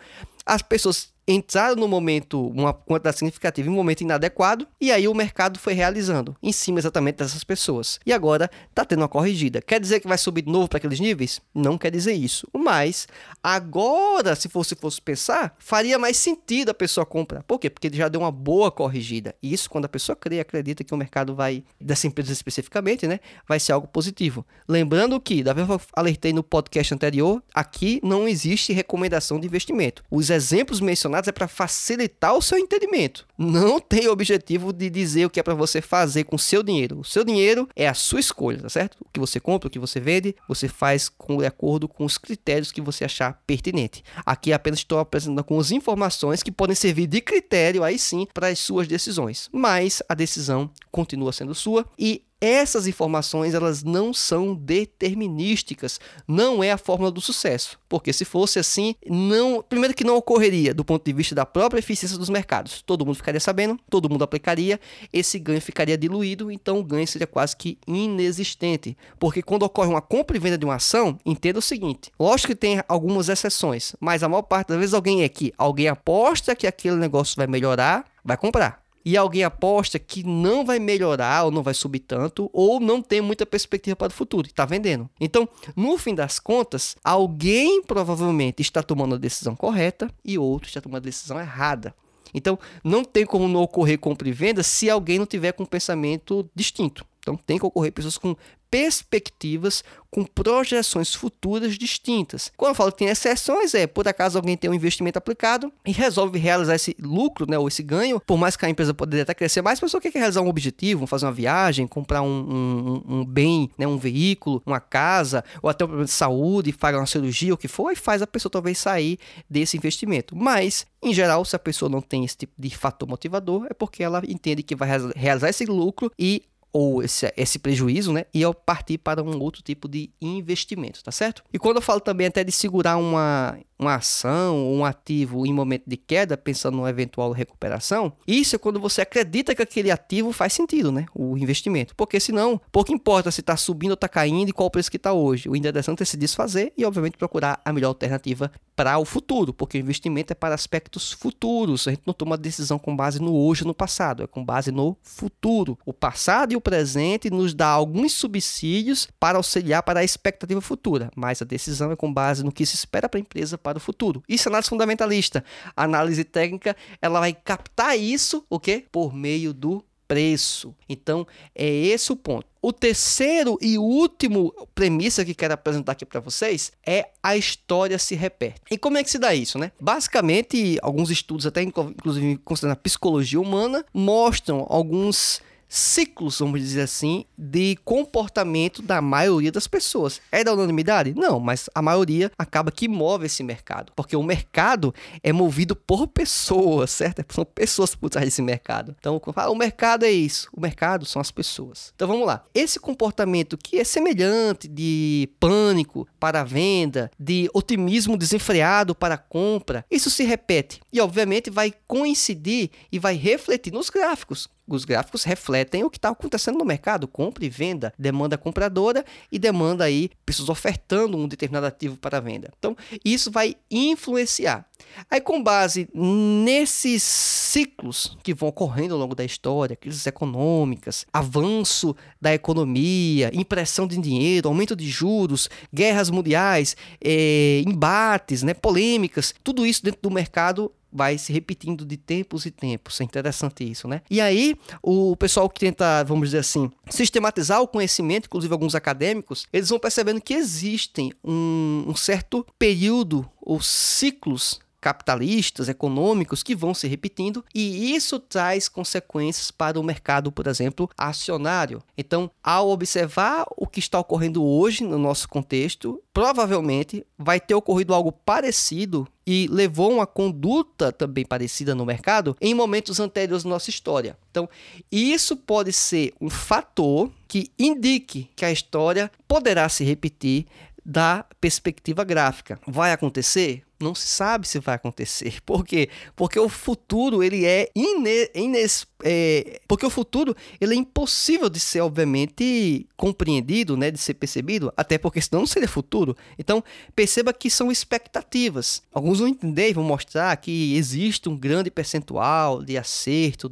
as 0.46 0.62
pessoas 0.62 1.14
entraram 1.26 1.76
no 1.76 1.88
momento, 1.88 2.48
uma 2.48 2.72
quantidade 2.72 3.18
significativa, 3.18 3.68
em 3.68 3.72
um 3.72 3.74
momento 3.74 4.02
inadequado, 4.02 4.66
e 4.80 4.92
aí 4.92 5.08
o 5.08 5.14
mercado 5.14 5.58
foi 5.58 5.72
realizando 5.72 6.36
em 6.42 6.52
cima 6.52 6.78
exatamente 6.78 7.16
dessas 7.16 7.42
pessoas. 7.42 7.98
E 8.04 8.12
agora 8.12 8.50
está 8.68 8.84
tendo 8.84 9.00
uma 9.00 9.08
corrigida. 9.08 9.62
Quer 9.62 9.80
dizer 9.80 10.00
que 10.00 10.08
vai 10.08 10.18
subir 10.18 10.42
de 10.42 10.50
novo 10.50 10.68
para 10.68 10.78
aqueles 10.78 11.00
níveis? 11.00 11.40
Não 11.54 11.78
quer 11.78 11.90
dizer 11.90 12.12
isso. 12.12 12.46
Mas 12.52 13.08
agora, 13.42 14.34
se 14.36 14.48
fosse, 14.48 14.74
fosse 14.74 15.00
pensar, 15.00 15.54
faria 15.58 15.98
mais 15.98 16.16
sentido 16.16 16.70
a 16.70 16.74
pessoa 16.74 17.06
comprar. 17.06 17.42
Por 17.44 17.58
quê? 17.58 17.70
Porque 17.70 17.86
ele 17.86 17.96
já 17.96 18.08
deu 18.08 18.20
uma 18.20 18.30
boa 18.30 18.70
corrigida. 18.70 19.34
E 19.42 19.52
isso, 19.52 19.70
quando 19.70 19.86
a 19.86 19.88
pessoa 19.88 20.14
crê, 20.14 20.40
acredita 20.40 20.84
que 20.84 20.92
o 20.92 20.96
mercado 20.96 21.34
vai, 21.34 21.64
dessa 21.80 22.06
empresa 22.06 22.32
especificamente, 22.32 23.06
né, 23.06 23.20
vai 23.48 23.58
ser 23.58 23.72
algo 23.72 23.88
positivo. 23.88 24.44
Lembrando 24.68 25.18
que, 25.20 25.42
da 25.42 25.52
vez 25.52 25.66
que 25.66 25.72
eu 25.72 25.80
alertei 25.94 26.32
no 26.32 26.42
podcast 26.42 26.92
anterior, 26.92 27.42
aqui 27.54 28.00
não 28.02 28.28
existe 28.28 28.72
recomendação 28.72 29.40
de 29.40 29.46
investimento. 29.46 30.02
Os 30.10 30.30
exemplos 30.34 30.80
mencionados 30.80 31.28
é 31.28 31.32
para 31.32 31.48
facilitar 31.48 32.34
o 32.34 32.42
seu 32.42 32.58
entendimento. 32.58 33.26
Não 33.38 33.80
tem 33.80 34.08
objetivo 34.08 34.72
de 34.72 34.90
dizer 34.90 35.26
o 35.26 35.30
que 35.30 35.40
é 35.40 35.42
para 35.42 35.54
você 35.54 35.80
fazer 35.80 36.24
com 36.24 36.36
o 36.36 36.38
seu 36.38 36.62
dinheiro. 36.62 37.00
O 37.00 37.04
seu 37.04 37.24
dinheiro 37.24 37.68
é 37.74 37.88
a 37.88 37.94
sua 37.94 38.20
escolha, 38.20 38.60
tá 38.60 38.68
certo? 38.68 38.96
O 39.00 39.08
que 39.12 39.20
você 39.20 39.40
compra, 39.40 39.68
o 39.68 39.70
que 39.70 39.78
você 39.78 40.00
vende, 40.00 40.34
você 40.48 40.68
faz 40.68 41.08
com, 41.08 41.38
de 41.38 41.46
acordo 41.46 41.88
com 41.88 42.04
os 42.04 42.18
critérios 42.18 42.72
que 42.72 42.80
você 42.80 43.04
achar 43.04 43.40
pertinente. 43.46 44.02
Aqui 44.26 44.52
apenas 44.52 44.80
estou 44.80 44.98
apresentando 44.98 45.38
algumas 45.38 45.70
informações 45.70 46.42
que 46.42 46.52
podem 46.52 46.76
servir 46.76 47.06
de 47.06 47.20
critério 47.20 47.84
aí 47.84 47.98
sim 47.98 48.26
para 48.32 48.48
as 48.48 48.58
suas 48.58 48.86
decisões. 48.88 49.48
Mas 49.52 50.02
a 50.08 50.14
decisão 50.14 50.70
continua 50.90 51.32
sendo 51.32 51.54
sua 51.54 51.86
e 51.98 52.22
essas 52.44 52.86
informações 52.86 53.54
elas 53.54 53.82
não 53.82 54.12
são 54.12 54.54
determinísticas, 54.54 55.98
não 56.28 56.62
é 56.62 56.70
a 56.70 56.76
fórmula 56.76 57.10
do 57.10 57.20
sucesso, 57.20 57.78
porque 57.88 58.12
se 58.12 58.24
fosse 58.24 58.58
assim, 58.58 58.94
não, 59.08 59.62
primeiro 59.66 59.94
que 59.94 60.04
não 60.04 60.16
ocorreria 60.16 60.74
do 60.74 60.84
ponto 60.84 61.04
de 61.04 61.12
vista 61.14 61.34
da 61.34 61.46
própria 61.46 61.78
eficiência 61.78 62.18
dos 62.18 62.28
mercados. 62.28 62.82
Todo 62.82 63.06
mundo 63.06 63.16
ficaria 63.16 63.40
sabendo, 63.40 63.80
todo 63.88 64.10
mundo 64.10 64.24
aplicaria, 64.24 64.78
esse 65.10 65.38
ganho 65.38 65.60
ficaria 65.60 65.96
diluído, 65.96 66.50
então 66.50 66.78
o 66.78 66.84
ganho 66.84 67.08
seria 67.08 67.26
quase 67.26 67.56
que 67.56 67.78
inexistente, 67.86 68.94
porque 69.18 69.40
quando 69.40 69.62
ocorre 69.62 69.88
uma 69.88 70.02
compra 70.02 70.36
e 70.36 70.40
venda 70.40 70.58
de 70.58 70.66
uma 70.66 70.74
ação, 70.74 71.18
entenda 71.24 71.58
o 71.58 71.62
seguinte: 71.62 72.12
lógico 72.20 72.48
que 72.48 72.54
tem 72.54 72.82
algumas 72.86 73.30
exceções, 73.30 73.96
mas 73.98 74.22
a 74.22 74.28
maior 74.28 74.42
parte 74.42 74.68
das 74.68 74.78
vezes 74.78 74.92
alguém 74.92 75.22
é 75.22 75.28
que 75.30 75.52
alguém 75.56 75.88
aposta 75.88 76.54
que 76.54 76.66
aquele 76.66 76.96
negócio 76.96 77.36
vai 77.36 77.46
melhorar, 77.46 78.04
vai 78.22 78.36
comprar 78.36 78.83
e 79.04 79.16
alguém 79.16 79.44
aposta 79.44 79.98
que 79.98 80.24
não 80.24 80.64
vai 80.64 80.78
melhorar 80.78 81.44
ou 81.44 81.50
não 81.50 81.62
vai 81.62 81.74
subir 81.74 82.00
tanto 82.00 82.48
ou 82.52 82.80
não 82.80 83.02
tem 83.02 83.20
muita 83.20 83.44
perspectiva 83.44 83.94
para 83.94 84.08
o 84.10 84.14
futuro, 84.14 84.46
está 84.46 84.64
vendendo. 84.64 85.08
Então, 85.20 85.48
no 85.76 85.98
fim 85.98 86.14
das 86.14 86.38
contas, 86.38 86.96
alguém 87.04 87.82
provavelmente 87.82 88.62
está 88.62 88.82
tomando 88.82 89.14
a 89.14 89.18
decisão 89.18 89.54
correta 89.54 90.10
e 90.24 90.38
outro 90.38 90.68
está 90.68 90.80
tomando 90.80 91.02
a 91.02 91.06
decisão 91.06 91.38
errada. 91.38 91.94
Então, 92.32 92.58
não 92.82 93.04
tem 93.04 93.24
como 93.24 93.46
não 93.46 93.62
ocorrer 93.62 93.98
compra 93.98 94.28
e 94.28 94.32
venda 94.32 94.62
se 94.62 94.90
alguém 94.90 95.18
não 95.18 95.26
tiver 95.26 95.52
com 95.52 95.62
um 95.62 95.66
pensamento 95.66 96.50
distinto. 96.54 97.06
Então, 97.24 97.36
tem 97.36 97.58
que 97.58 97.64
ocorrer 97.64 97.90
pessoas 97.90 98.18
com 98.18 98.36
perspectivas 98.70 99.82
com 100.10 100.24
projeções 100.24 101.12
futuras 101.12 101.76
distintas. 101.76 102.52
Quando 102.56 102.70
eu 102.70 102.74
falo 102.74 102.92
que 102.92 102.98
tem 102.98 103.08
exceções, 103.08 103.74
é 103.74 103.86
por 103.86 104.06
acaso 104.06 104.38
alguém 104.38 104.56
tem 104.56 104.70
um 104.70 104.74
investimento 104.74 105.18
aplicado 105.18 105.72
e 105.84 105.90
resolve 105.90 106.38
realizar 106.38 106.74
esse 106.74 106.94
lucro, 107.00 107.48
né, 107.48 107.58
ou 107.58 107.66
esse 107.66 107.82
ganho, 107.82 108.20
por 108.20 108.36
mais 108.36 108.56
que 108.56 108.64
a 108.64 108.68
empresa 108.68 108.94
poderia 108.94 109.22
até 109.22 109.34
crescer 109.34 109.62
mais, 109.62 109.78
a 109.78 109.82
pessoa 109.82 110.00
quer 110.00 110.12
realizar 110.12 110.40
um 110.40 110.48
objetivo, 110.48 111.06
fazer 111.06 111.26
uma 111.26 111.32
viagem, 111.32 111.86
comprar 111.86 112.22
um, 112.22 112.26
um, 112.28 113.16
um 113.16 113.24
bem, 113.24 113.70
né, 113.78 113.86
um 113.86 113.98
veículo, 113.98 114.62
uma 114.66 114.80
casa, 114.80 115.44
ou 115.62 115.70
até 115.70 115.84
um 115.84 115.88
problema 115.88 116.06
de 116.06 116.12
saúde, 116.12 116.72
pagar 116.72 116.98
uma 116.98 117.06
cirurgia, 117.06 117.54
o 117.54 117.58
que 117.58 117.68
for, 117.68 117.90
e 117.90 117.96
faz 117.96 118.22
a 118.22 118.26
pessoa 118.26 118.50
talvez 118.50 118.78
sair 118.78 119.18
desse 119.50 119.76
investimento. 119.76 120.36
Mas, 120.36 120.86
em 121.02 121.12
geral, 121.12 121.44
se 121.44 121.56
a 121.56 121.60
pessoa 121.60 121.88
não 121.88 122.00
tem 122.00 122.24
esse 122.24 122.36
tipo 122.36 122.52
de 122.56 122.70
fator 122.70 123.08
motivador, 123.08 123.66
é 123.68 123.74
porque 123.74 124.02
ela 124.02 124.22
entende 124.28 124.62
que 124.62 124.76
vai 124.76 124.88
realizar 125.16 125.48
esse 125.48 125.64
lucro 125.64 126.10
e 126.18 126.42
ou 126.74 127.04
esse, 127.04 127.32
esse 127.36 127.56
prejuízo, 127.56 128.12
né? 128.12 128.26
E 128.34 128.42
ao 128.42 128.52
partir 128.52 128.98
para 128.98 129.22
um 129.22 129.40
outro 129.40 129.62
tipo 129.62 129.88
de 129.88 130.10
investimento, 130.20 131.04
tá 131.04 131.12
certo? 131.12 131.44
E 131.52 131.58
quando 131.58 131.76
eu 131.76 131.82
falo 131.82 132.00
também 132.00 132.26
até 132.26 132.42
de 132.42 132.50
segurar 132.50 132.96
uma 132.96 133.56
uma 133.78 133.96
ação 133.96 134.64
ou 134.64 134.76
um 134.76 134.84
ativo 134.84 135.46
em 135.46 135.52
momento 135.52 135.84
de 135.86 135.96
queda, 135.96 136.36
pensando 136.36 136.76
numa 136.76 136.90
eventual 136.90 137.32
recuperação, 137.32 138.12
isso 138.26 138.56
é 138.56 138.58
quando 138.58 138.80
você 138.80 139.00
acredita 139.00 139.54
que 139.54 139.62
aquele 139.62 139.90
ativo 139.90 140.32
faz 140.32 140.52
sentido, 140.52 140.92
né? 140.92 141.06
O 141.14 141.36
investimento. 141.36 141.94
Porque 141.96 142.20
senão, 142.20 142.60
pouco 142.70 142.92
importa 142.92 143.30
se 143.30 143.40
está 143.40 143.56
subindo 143.56 143.90
ou 143.90 143.94
está 143.94 144.08
caindo 144.08 144.48
e 144.48 144.52
qual 144.52 144.68
o 144.68 144.70
preço 144.70 144.90
que 144.90 144.96
está 144.96 145.12
hoje. 145.12 145.48
O 145.48 145.56
interessante 145.56 146.02
é 146.02 146.06
se 146.06 146.16
desfazer 146.16 146.72
e, 146.76 146.84
obviamente, 146.84 147.16
procurar 147.16 147.60
a 147.64 147.72
melhor 147.72 147.88
alternativa 147.88 148.50
para 148.76 148.98
o 148.98 149.04
futuro, 149.04 149.52
porque 149.52 149.78
o 149.78 149.80
investimento 149.80 150.32
é 150.32 150.34
para 150.34 150.54
aspectos 150.54 151.12
futuros. 151.12 151.86
A 151.86 151.90
gente 151.90 152.02
não 152.06 152.14
toma 152.14 152.36
decisão 152.36 152.78
com 152.78 152.94
base 152.94 153.20
no 153.20 153.34
hoje 153.34 153.62
ou 153.62 153.68
no 153.68 153.74
passado, 153.74 154.22
é 154.22 154.26
com 154.26 154.44
base 154.44 154.70
no 154.72 154.96
futuro. 155.02 155.78
O 155.86 155.92
passado 155.92 156.52
e 156.52 156.56
o 156.56 156.60
presente 156.60 157.30
nos 157.30 157.54
dá 157.54 157.68
alguns 157.68 158.12
subsídios 158.12 159.08
para 159.18 159.38
auxiliar 159.38 159.82
para 159.82 160.00
a 160.00 160.04
expectativa 160.04 160.60
futura, 160.60 161.10
mas 161.14 161.40
a 161.40 161.44
decisão 161.44 161.92
é 161.92 161.96
com 161.96 162.12
base 162.12 162.44
no 162.44 162.52
que 162.52 162.66
se 162.66 162.74
espera 162.74 163.08
para 163.08 163.18
a 163.18 163.20
empresa 163.20 163.56
para 163.56 163.73
o 163.76 163.80
futuro. 163.80 164.22
Isso 164.28 164.48
é 164.48 164.50
análise 164.50 164.68
fundamentalista. 164.68 165.44
A 165.76 165.84
análise 165.84 166.24
técnica, 166.24 166.76
ela 167.00 167.20
vai 167.20 167.32
captar 167.32 167.98
isso, 167.98 168.44
o 168.48 168.58
quê? 168.58 168.84
Por 168.90 169.14
meio 169.14 169.52
do 169.52 169.84
preço. 170.06 170.74
Então, 170.88 171.26
é 171.54 171.66
esse 171.66 172.12
o 172.12 172.16
ponto. 172.16 172.46
O 172.60 172.72
terceiro 172.72 173.58
e 173.60 173.76
último 173.78 174.54
premissa 174.74 175.24
que 175.24 175.34
quero 175.34 175.54
apresentar 175.54 175.92
aqui 175.92 176.04
para 176.04 176.20
vocês 176.20 176.72
é 176.86 177.08
a 177.22 177.36
história 177.36 177.98
se 177.98 178.14
repete. 178.14 178.60
E 178.70 178.78
como 178.78 178.96
é 178.96 179.04
que 179.04 179.10
se 179.10 179.18
dá 179.18 179.34
isso, 179.34 179.58
né? 179.58 179.72
Basicamente, 179.80 180.78
alguns 180.82 181.10
estudos, 181.10 181.46
até 181.46 181.62
inclusive 181.62 182.38
considerando 182.38 182.74
a 182.74 182.80
psicologia 182.80 183.40
humana, 183.40 183.84
mostram 183.92 184.66
alguns 184.68 185.42
ciclos, 185.74 186.38
vamos 186.38 186.60
dizer 186.60 186.82
assim, 186.82 187.24
de 187.36 187.76
comportamento 187.84 188.80
da 188.80 189.02
maioria 189.02 189.50
das 189.50 189.66
pessoas. 189.66 190.20
É 190.30 190.44
da 190.44 190.52
unanimidade? 190.52 191.14
Não, 191.16 191.40
mas 191.40 191.68
a 191.74 191.82
maioria 191.82 192.30
acaba 192.38 192.70
que 192.70 192.86
move 192.86 193.26
esse 193.26 193.42
mercado, 193.42 193.92
porque 193.96 194.14
o 194.14 194.22
mercado 194.22 194.94
é 195.22 195.32
movido 195.32 195.74
por 195.74 196.06
pessoas, 196.06 196.90
certo? 196.90 197.24
São 197.34 197.44
pessoas 197.44 197.94
por 197.94 198.08
trás 198.08 198.26
desse 198.26 198.40
mercado. 198.40 198.94
Então, 198.98 199.20
ah, 199.34 199.50
o 199.50 199.56
mercado 199.56 200.04
é 200.04 200.10
isso, 200.12 200.48
o 200.52 200.60
mercado 200.60 201.04
são 201.04 201.20
as 201.20 201.32
pessoas. 201.32 201.92
Então 201.96 202.06
vamos 202.06 202.26
lá. 202.26 202.44
Esse 202.54 202.78
comportamento 202.78 203.58
que 203.58 203.80
é 203.80 203.84
semelhante 203.84 204.68
de 204.68 205.28
pânico 205.40 206.06
para 206.20 206.42
a 206.42 206.44
venda, 206.44 207.10
de 207.18 207.50
otimismo 207.52 208.16
desenfreado 208.16 208.94
para 208.94 209.14
a 209.14 209.18
compra, 209.18 209.84
isso 209.90 210.08
se 210.08 210.22
repete 210.22 210.80
e 210.92 211.00
obviamente 211.00 211.50
vai 211.50 211.72
coincidir 211.88 212.70
e 212.92 212.98
vai 212.98 213.16
refletir 213.16 213.72
nos 213.72 213.90
gráficos 213.90 214.48
os 214.66 214.84
gráficos 214.84 215.24
refletem 215.24 215.84
o 215.84 215.90
que 215.90 215.98
está 215.98 216.08
acontecendo 216.08 216.58
no 216.58 216.64
mercado, 216.64 217.06
compra 217.06 217.44
e 217.44 217.48
venda, 217.48 217.92
demanda 217.98 218.38
compradora 218.38 219.04
e 219.30 219.38
demanda 219.38 219.84
aí 219.84 220.10
pessoas 220.24 220.48
ofertando 220.48 221.16
um 221.16 221.28
determinado 221.28 221.66
ativo 221.66 221.96
para 221.96 222.20
venda. 222.20 222.50
Então, 222.58 222.76
isso 223.04 223.30
vai 223.30 223.56
influenciar. 223.70 224.66
Aí, 225.10 225.20
com 225.20 225.42
base 225.42 225.88
nesses 225.92 227.02
ciclos 227.02 228.16
que 228.22 228.34
vão 228.34 228.48
ocorrendo 228.48 228.94
ao 228.94 229.00
longo 229.00 229.14
da 229.14 229.24
história, 229.24 229.76
crises 229.76 230.06
econômicas, 230.06 231.06
avanço 231.12 231.94
da 232.20 232.32
economia, 232.34 233.30
impressão 233.32 233.86
de 233.86 233.96
dinheiro, 233.98 234.48
aumento 234.48 234.74
de 234.74 234.88
juros, 234.88 235.48
guerras 235.72 236.10
mundiais, 236.10 236.76
é, 237.02 237.62
embates, 237.66 238.42
né, 238.42 238.54
polêmicas, 238.54 239.34
tudo 239.42 239.66
isso 239.66 239.84
dentro 239.84 240.00
do 240.02 240.10
mercado 240.10 240.70
vai 240.94 241.18
se 241.18 241.32
repetindo 241.32 241.84
de 241.84 241.96
tempos 241.96 242.46
e 242.46 242.50
tempos. 242.50 243.00
É 243.00 243.04
interessante 243.04 243.68
isso, 243.68 243.88
né? 243.88 244.00
E 244.08 244.20
aí, 244.20 244.56
o 244.80 245.16
pessoal 245.16 245.50
que 245.50 245.58
tenta, 245.58 246.04
vamos 246.04 246.28
dizer 246.28 246.38
assim, 246.38 246.70
sistematizar 246.88 247.60
o 247.60 247.68
conhecimento, 247.68 248.26
inclusive 248.26 248.52
alguns 248.52 248.76
acadêmicos, 248.76 249.46
eles 249.52 249.68
vão 249.68 249.78
percebendo 249.78 250.20
que 250.20 250.34
existem 250.34 251.12
um, 251.24 251.84
um 251.88 251.96
certo 251.96 252.46
período 252.58 253.28
ou 253.42 253.60
ciclos 253.60 254.60
capitalistas, 254.84 255.70
econômicos 255.70 256.42
que 256.42 256.54
vão 256.54 256.74
se 256.74 256.86
repetindo 256.86 257.42
e 257.54 257.94
isso 257.94 258.18
traz 258.20 258.68
consequências 258.68 259.50
para 259.50 259.80
o 259.80 259.82
mercado, 259.82 260.30
por 260.30 260.46
exemplo, 260.46 260.90
acionário. 260.94 261.82
Então, 261.96 262.30
ao 262.42 262.68
observar 262.68 263.46
o 263.56 263.66
que 263.66 263.78
está 263.78 263.98
ocorrendo 263.98 264.44
hoje 264.44 264.84
no 264.84 264.98
nosso 264.98 265.26
contexto, 265.26 266.02
provavelmente 266.12 267.02
vai 267.16 267.40
ter 267.40 267.54
ocorrido 267.54 267.94
algo 267.94 268.12
parecido 268.12 269.08
e 269.26 269.48
levou 269.50 269.90
uma 269.90 270.06
conduta 270.06 270.92
também 270.92 271.24
parecida 271.24 271.74
no 271.74 271.86
mercado 271.86 272.36
em 272.38 272.52
momentos 272.52 273.00
anteriores 273.00 273.44
da 273.44 273.48
nossa 273.48 273.70
história. 273.70 274.18
Então, 274.30 274.46
isso 274.92 275.34
pode 275.34 275.72
ser 275.72 276.12
um 276.20 276.28
fator 276.28 277.10
que 277.26 277.50
indique 277.58 278.28
que 278.36 278.44
a 278.44 278.52
história 278.52 279.10
poderá 279.26 279.66
se 279.70 279.82
repetir 279.82 280.44
da 280.84 281.24
perspectiva 281.40 282.04
gráfica. 282.04 282.60
Vai 282.66 282.92
acontecer? 282.92 283.62
Não 283.80 283.94
se 283.94 284.06
sabe 284.06 284.46
se 284.46 284.58
vai 284.58 284.74
acontecer. 284.74 285.40
Por 285.44 285.64
quê? 285.64 285.88
Porque 286.14 286.38
o 286.38 286.48
futuro 286.48 287.22
ele 287.22 287.44
é, 287.44 287.68
ine, 287.74 288.30
ines, 288.34 288.86
é 289.02 289.60
porque 289.68 289.84
o 289.84 289.90
futuro 289.90 290.34
ele 290.60 290.74
é 290.74 290.76
impossível 290.76 291.48
de 291.48 291.60
ser 291.60 291.80
obviamente 291.80 292.86
compreendido, 292.96 293.76
né, 293.76 293.90
de 293.90 293.98
ser 293.98 294.14
percebido, 294.14 294.72
até 294.76 294.98
porque 294.98 295.20
senão 295.20 295.40
não 295.40 295.46
seria 295.46 295.68
futuro. 295.68 296.16
Então 296.38 296.62
perceba 296.94 297.32
que 297.32 297.50
são 297.50 297.70
expectativas. 297.70 298.82
Alguns 298.92 299.18
vão 299.18 299.28
entender 299.28 299.70
e 299.70 299.74
vão 299.74 299.84
mostrar 299.84 300.36
que 300.36 300.76
existe 300.76 301.28
um 301.28 301.36
grande 301.36 301.70
percentual 301.70 302.62
de 302.62 302.76
acerto 302.78 303.50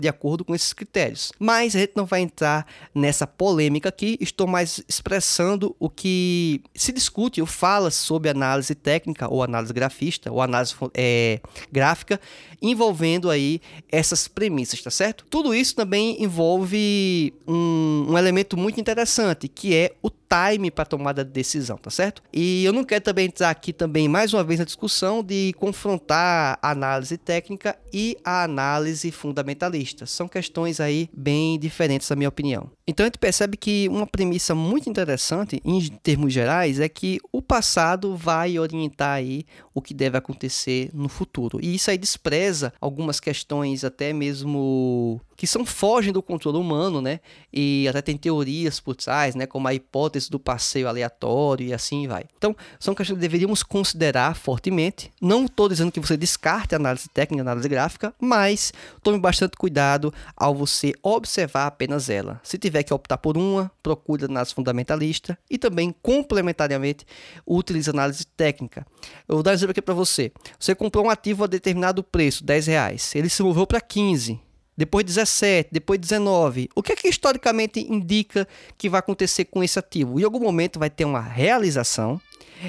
de 0.00 0.08
acordo 0.08 0.44
com 0.44 0.54
esses 0.54 0.72
critérios. 0.72 1.32
Mas 1.38 1.74
a 1.74 1.80
gente 1.80 1.92
não 1.96 2.06
vai 2.06 2.20
entrar 2.20 2.66
nessa 2.94 3.26
polêmica 3.26 3.88
aqui, 3.88 4.16
estou 4.20 4.46
mais 4.46 4.82
expressando 4.88 5.74
o 5.78 5.90
que 5.90 6.62
se 6.74 6.92
discute 6.92 7.40
ou 7.40 7.46
fala 7.46 7.90
sobre 7.90 8.30
análise 8.30 8.74
técnica 8.74 9.28
ou 9.28 9.42
análise 9.42 9.61
grafista 9.70 10.32
ou 10.32 10.40
análise 10.40 10.74
é, 10.94 11.40
gráfica, 11.70 12.20
envolvendo 12.60 13.30
aí 13.30 13.60
essas 13.90 14.26
premissas, 14.26 14.82
tá 14.82 14.90
certo? 14.90 15.24
Tudo 15.28 15.54
isso 15.54 15.74
também 15.74 16.22
envolve 16.22 17.34
um, 17.46 18.06
um 18.10 18.18
elemento 18.18 18.56
muito 18.56 18.80
interessante, 18.80 19.48
que 19.48 19.74
é 19.74 19.92
o 20.02 20.10
time 20.32 20.70
para 20.70 20.86
tomada 20.86 21.24
de 21.24 21.30
decisão, 21.30 21.76
tá 21.76 21.90
certo? 21.90 22.22
E 22.32 22.64
eu 22.64 22.72
não 22.72 22.84
quero 22.84 23.04
também 23.04 23.26
entrar 23.26 23.50
aqui 23.50 23.72
também 23.72 24.08
mais 24.08 24.32
uma 24.32 24.42
vez 24.42 24.58
na 24.58 24.64
discussão 24.64 25.22
de 25.22 25.52
confrontar 25.58 26.58
a 26.62 26.70
análise 26.70 27.18
técnica 27.18 27.76
e 27.92 28.16
a 28.24 28.42
análise 28.44 29.10
fundamentalista. 29.10 30.06
São 30.06 30.26
questões 30.26 30.80
aí 30.80 31.10
bem 31.12 31.58
diferentes, 31.58 32.08
na 32.08 32.16
minha 32.16 32.28
opinião. 32.28 32.70
Então 32.86 33.04
a 33.04 33.08
gente 33.08 33.18
percebe 33.18 33.56
que 33.56 33.88
uma 33.88 34.06
premissa 34.06 34.54
muito 34.54 34.88
interessante, 34.88 35.60
em 35.64 35.80
termos 36.02 36.32
gerais, 36.32 36.80
é 36.80 36.88
que 36.88 37.20
o 37.30 37.42
passado 37.42 38.16
vai 38.16 38.58
orientar 38.58 39.16
aí 39.16 39.44
o 39.74 39.80
que 39.80 39.94
deve 39.94 40.16
acontecer 40.16 40.90
no 40.92 41.08
futuro. 41.08 41.58
E 41.62 41.74
isso 41.74 41.90
aí 41.90 41.98
despreza 41.98 42.72
algumas 42.80 43.20
questões 43.20 43.84
até 43.84 44.12
mesmo 44.12 45.20
que 45.36 45.46
são 45.46 45.66
fogem 45.66 46.12
do 46.12 46.22
controle 46.22 46.56
humano, 46.56 47.00
né? 47.00 47.18
E 47.52 47.88
até 47.88 48.00
tem 48.00 48.16
teorias 48.16 48.78
por 48.78 48.94
trás, 48.94 49.34
né? 49.34 49.44
Como 49.44 49.66
a 49.66 49.74
hipótese 49.74 50.30
do 50.30 50.38
passeio 50.38 50.86
aleatório 50.86 51.66
e 51.66 51.72
assim 51.72 52.06
vai. 52.06 52.26
Então, 52.38 52.54
são 52.78 52.94
questões 52.94 53.16
que 53.16 53.20
deveríamos 53.20 53.62
considerar 53.62 54.36
fortemente. 54.36 55.10
Não 55.20 55.46
estou 55.46 55.68
dizendo 55.68 55.90
que 55.90 55.98
você 55.98 56.16
descarte 56.16 56.74
a 56.74 56.78
análise 56.78 57.08
técnica, 57.08 57.42
a 57.42 57.46
análise 57.46 57.68
gráfica, 57.68 58.14
mas 58.20 58.72
tome 59.02 59.18
bastante 59.18 59.56
cuidado 59.56 60.14
ao 60.36 60.54
você 60.54 60.92
observar 61.02 61.66
apenas 61.66 62.08
ela. 62.08 62.40
Se 62.44 62.56
tiver 62.56 62.84
que 62.84 62.94
optar 62.94 63.18
por 63.18 63.36
uma, 63.36 63.70
procure 63.82 64.26
análise 64.26 64.54
fundamentalista 64.54 65.36
e 65.50 65.58
também, 65.58 65.92
complementariamente, 66.02 67.04
utilize 67.44 67.90
análise 67.90 68.24
técnica. 68.24 68.86
Eu 69.26 69.36
vou 69.36 69.42
dar 69.42 69.54
exemplo 69.62 69.72
aqui 69.72 69.82
para 69.82 69.94
você. 69.94 70.32
Você 70.58 70.74
comprou 70.74 71.06
um 71.06 71.10
ativo 71.10 71.44
a 71.44 71.46
determinado 71.46 72.02
preço, 72.02 72.44
10 72.44 72.66
reais. 72.66 73.14
Ele 73.14 73.28
se 73.28 73.42
moveu 73.42 73.66
para 73.66 73.80
15 73.80 74.40
depois 74.76 75.04
17, 75.04 75.68
depois 75.70 75.98
19. 76.00 76.68
O 76.74 76.82
que 76.82 76.92
é 76.92 76.96
que 76.96 77.08
historicamente 77.08 77.80
indica 77.80 78.48
que 78.76 78.88
vai 78.88 79.00
acontecer 79.00 79.44
com 79.44 79.62
esse 79.62 79.78
ativo? 79.78 80.18
Em 80.18 80.24
algum 80.24 80.40
momento 80.40 80.78
vai 80.78 80.90
ter 80.90 81.04
uma 81.04 81.20
realização 81.20 82.20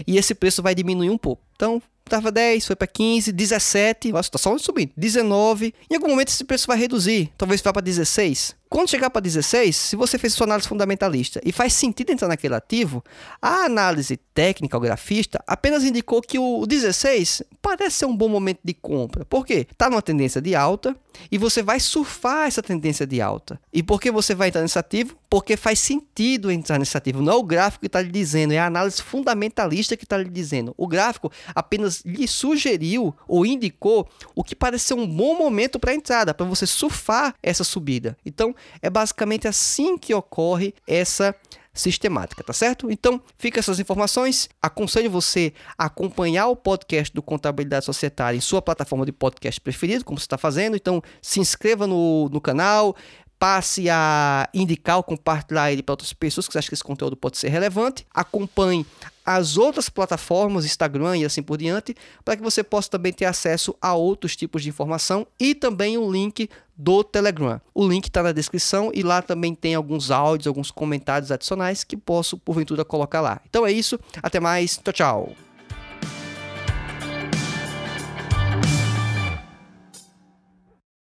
e 0.06 0.18
esse 0.18 0.36
preço 0.36 0.62
vai 0.62 0.76
diminuir 0.76 1.10
um 1.10 1.18
pouco. 1.18 1.42
Então, 1.56 1.82
estava 2.06 2.32
10, 2.32 2.68
foi 2.68 2.76
para 2.76 2.88
15, 2.88 3.32
17, 3.32 4.12
nossa, 4.12 4.28
está 4.28 4.38
só 4.38 4.58
subindo, 4.58 4.92
19. 4.98 5.74
Em 5.90 5.96
algum 5.96 6.10
momento 6.10 6.30
esse 6.30 6.44
preço 6.44 6.68
vai 6.68 6.78
reduzir, 6.78 7.32
talvez 7.38 7.62
vá 7.62 7.72
para 7.72 7.82
16. 7.82 8.56
Quando 8.74 8.90
chegar 8.90 9.12
para 9.12 9.22
16, 9.22 9.76
se 9.76 9.96
você 9.96 10.18
fez 10.18 10.34
sua 10.34 10.48
análise 10.48 10.68
fundamentalista 10.68 11.40
e 11.46 11.52
faz 11.52 11.74
sentido 11.74 12.10
entrar 12.10 12.28
naquele 12.28 12.56
ativo, 12.56 13.04
a 13.40 13.66
análise 13.66 14.18
técnica, 14.34 14.76
o 14.76 14.80
grafista, 14.80 15.44
apenas 15.46 15.84
indicou 15.84 16.24
que 16.24 16.40
o 16.40 16.66
16 16.66 17.44
parece 17.62 17.98
ser 17.98 18.06
um 18.08 18.18
bom 18.18 18.28
momento 18.28 18.62
de 18.64 18.74
compra. 18.74 19.26
Por 19.26 19.46
quê? 19.46 19.68
Está 19.70 19.92
numa 19.92 20.02
tendência 20.02 20.42
de 20.42 20.56
alta 20.56 20.96
e 21.32 21.38
você 21.38 21.62
vai 21.62 21.80
surfar 21.80 22.48
essa 22.48 22.64
tendência 22.64 23.06
de 23.06 23.22
alta. 23.22 23.60
E 23.72 23.84
por 23.84 24.02
que 24.02 24.10
você 24.10 24.34
vai 24.34 24.48
entrar 24.48 24.64
nesse 24.64 24.80
ativo? 24.80 25.16
Porque 25.30 25.56
faz 25.56 25.80
sentido 25.80 26.52
entrar 26.52 26.80
nesse 26.80 26.98
ativo. 26.98 27.22
Não 27.22 27.34
é 27.34 27.36
o 27.36 27.44
gráfico 27.44 27.82
que 27.82 27.88
está 27.88 28.02
lhe 28.02 28.10
dizendo, 28.10 28.54
é 28.54 28.60
a 28.60 28.66
análise 28.66 29.02
fundamentalista 29.04 29.96
que 29.96 30.04
está 30.04 30.18
lhe 30.18 30.30
dizendo. 30.30 30.74
O 30.76 30.88
gráfico 30.88 31.32
apenas 31.54 32.02
lhe 32.04 32.28
sugeriu 32.28 33.16
ou 33.28 33.46
indicou 33.46 34.10
o 34.36 34.44
que 34.44 34.56
parece 34.56 34.86
ser 34.86 34.94
um 34.96 35.08
bom 35.08 35.38
momento 35.38 35.80
para 35.80 35.94
entrada, 35.94 36.34
para 36.34 36.46
você 36.46 36.66
surfar 36.66 37.36
essa 37.44 37.64
subida. 37.64 38.18
Então, 38.26 38.56
é 38.82 38.90
basicamente 38.90 39.48
assim 39.48 39.98
que 39.98 40.14
ocorre 40.14 40.74
essa 40.88 41.36
sistemática, 41.74 42.44
tá 42.44 42.54
certo? 42.54 42.92
Então, 42.92 43.20
fica 43.38 43.60
essas 43.60 43.80
informações. 43.80 44.48
Aconselho 44.62 45.10
você 45.10 45.54
a 45.78 45.86
acompanhar 45.86 46.48
o 46.48 46.56
podcast 46.56 47.12
do 47.14 47.22
Contabilidade 47.22 47.84
Societária 47.84 48.38
em 48.38 48.42
sua 48.42 48.62
plataforma 48.62 49.06
de 49.06 49.12
podcast 49.12 49.60
preferido, 49.60 50.06
como 50.06 50.20
você 50.20 50.26
está 50.26 50.38
fazendo. 50.38 50.76
Então, 50.76 51.02
se 51.22 51.40
inscreva 51.40 51.88
no, 51.88 52.30
no 52.30 52.40
canal, 52.40 52.96
passe 53.44 53.90
a 53.90 54.48
indicar 54.54 54.96
ou 54.96 55.04
compartilhar 55.04 55.70
ele 55.70 55.84
para 55.84 55.92
outras 55.92 56.14
pessoas 56.14 56.48
que 56.48 56.58
acham 56.58 56.70
que 56.70 56.76
esse 56.76 56.84
conteúdo 56.84 57.18
pode 57.18 57.38
ser 57.38 57.50
relevante. 57.50 58.08
Acompanhe 58.14 58.86
as 59.26 59.58
outras 59.58 59.90
plataformas, 59.90 60.64
Instagram 60.64 61.18
e 61.18 61.26
assim 61.26 61.44
por 61.44 61.58
diante, 61.58 61.94
para 62.24 62.38
que 62.38 62.42
você 62.42 62.64
possa 62.64 62.92
também 62.92 63.12
ter 63.12 63.26
acesso 63.26 63.76
a 63.82 63.94
outros 63.96 64.38
tipos 64.38 64.64
de 64.64 64.70
informação 64.70 65.28
e 65.38 65.54
também 65.54 65.98
o 65.98 66.10
link 66.10 66.50
do 66.78 67.04
Telegram. 67.04 67.60
O 67.74 67.86
link 67.86 68.06
está 68.06 68.24
na 68.24 68.32
descrição 68.32 68.92
e 68.94 69.04
lá 69.04 69.22
também 69.22 69.54
tem 69.54 69.76
alguns 69.76 70.10
áudios, 70.10 70.48
alguns 70.48 70.72
comentários 70.72 71.30
adicionais 71.30 71.84
que 71.84 71.98
posso, 71.98 72.38
porventura, 72.38 72.86
colocar 72.86 73.20
lá. 73.20 73.42
Então 73.50 73.68
é 73.68 73.74
isso, 73.74 74.00
até 74.22 74.40
mais, 74.40 74.78
tchau, 74.78 74.94
tchau. 74.94 75.53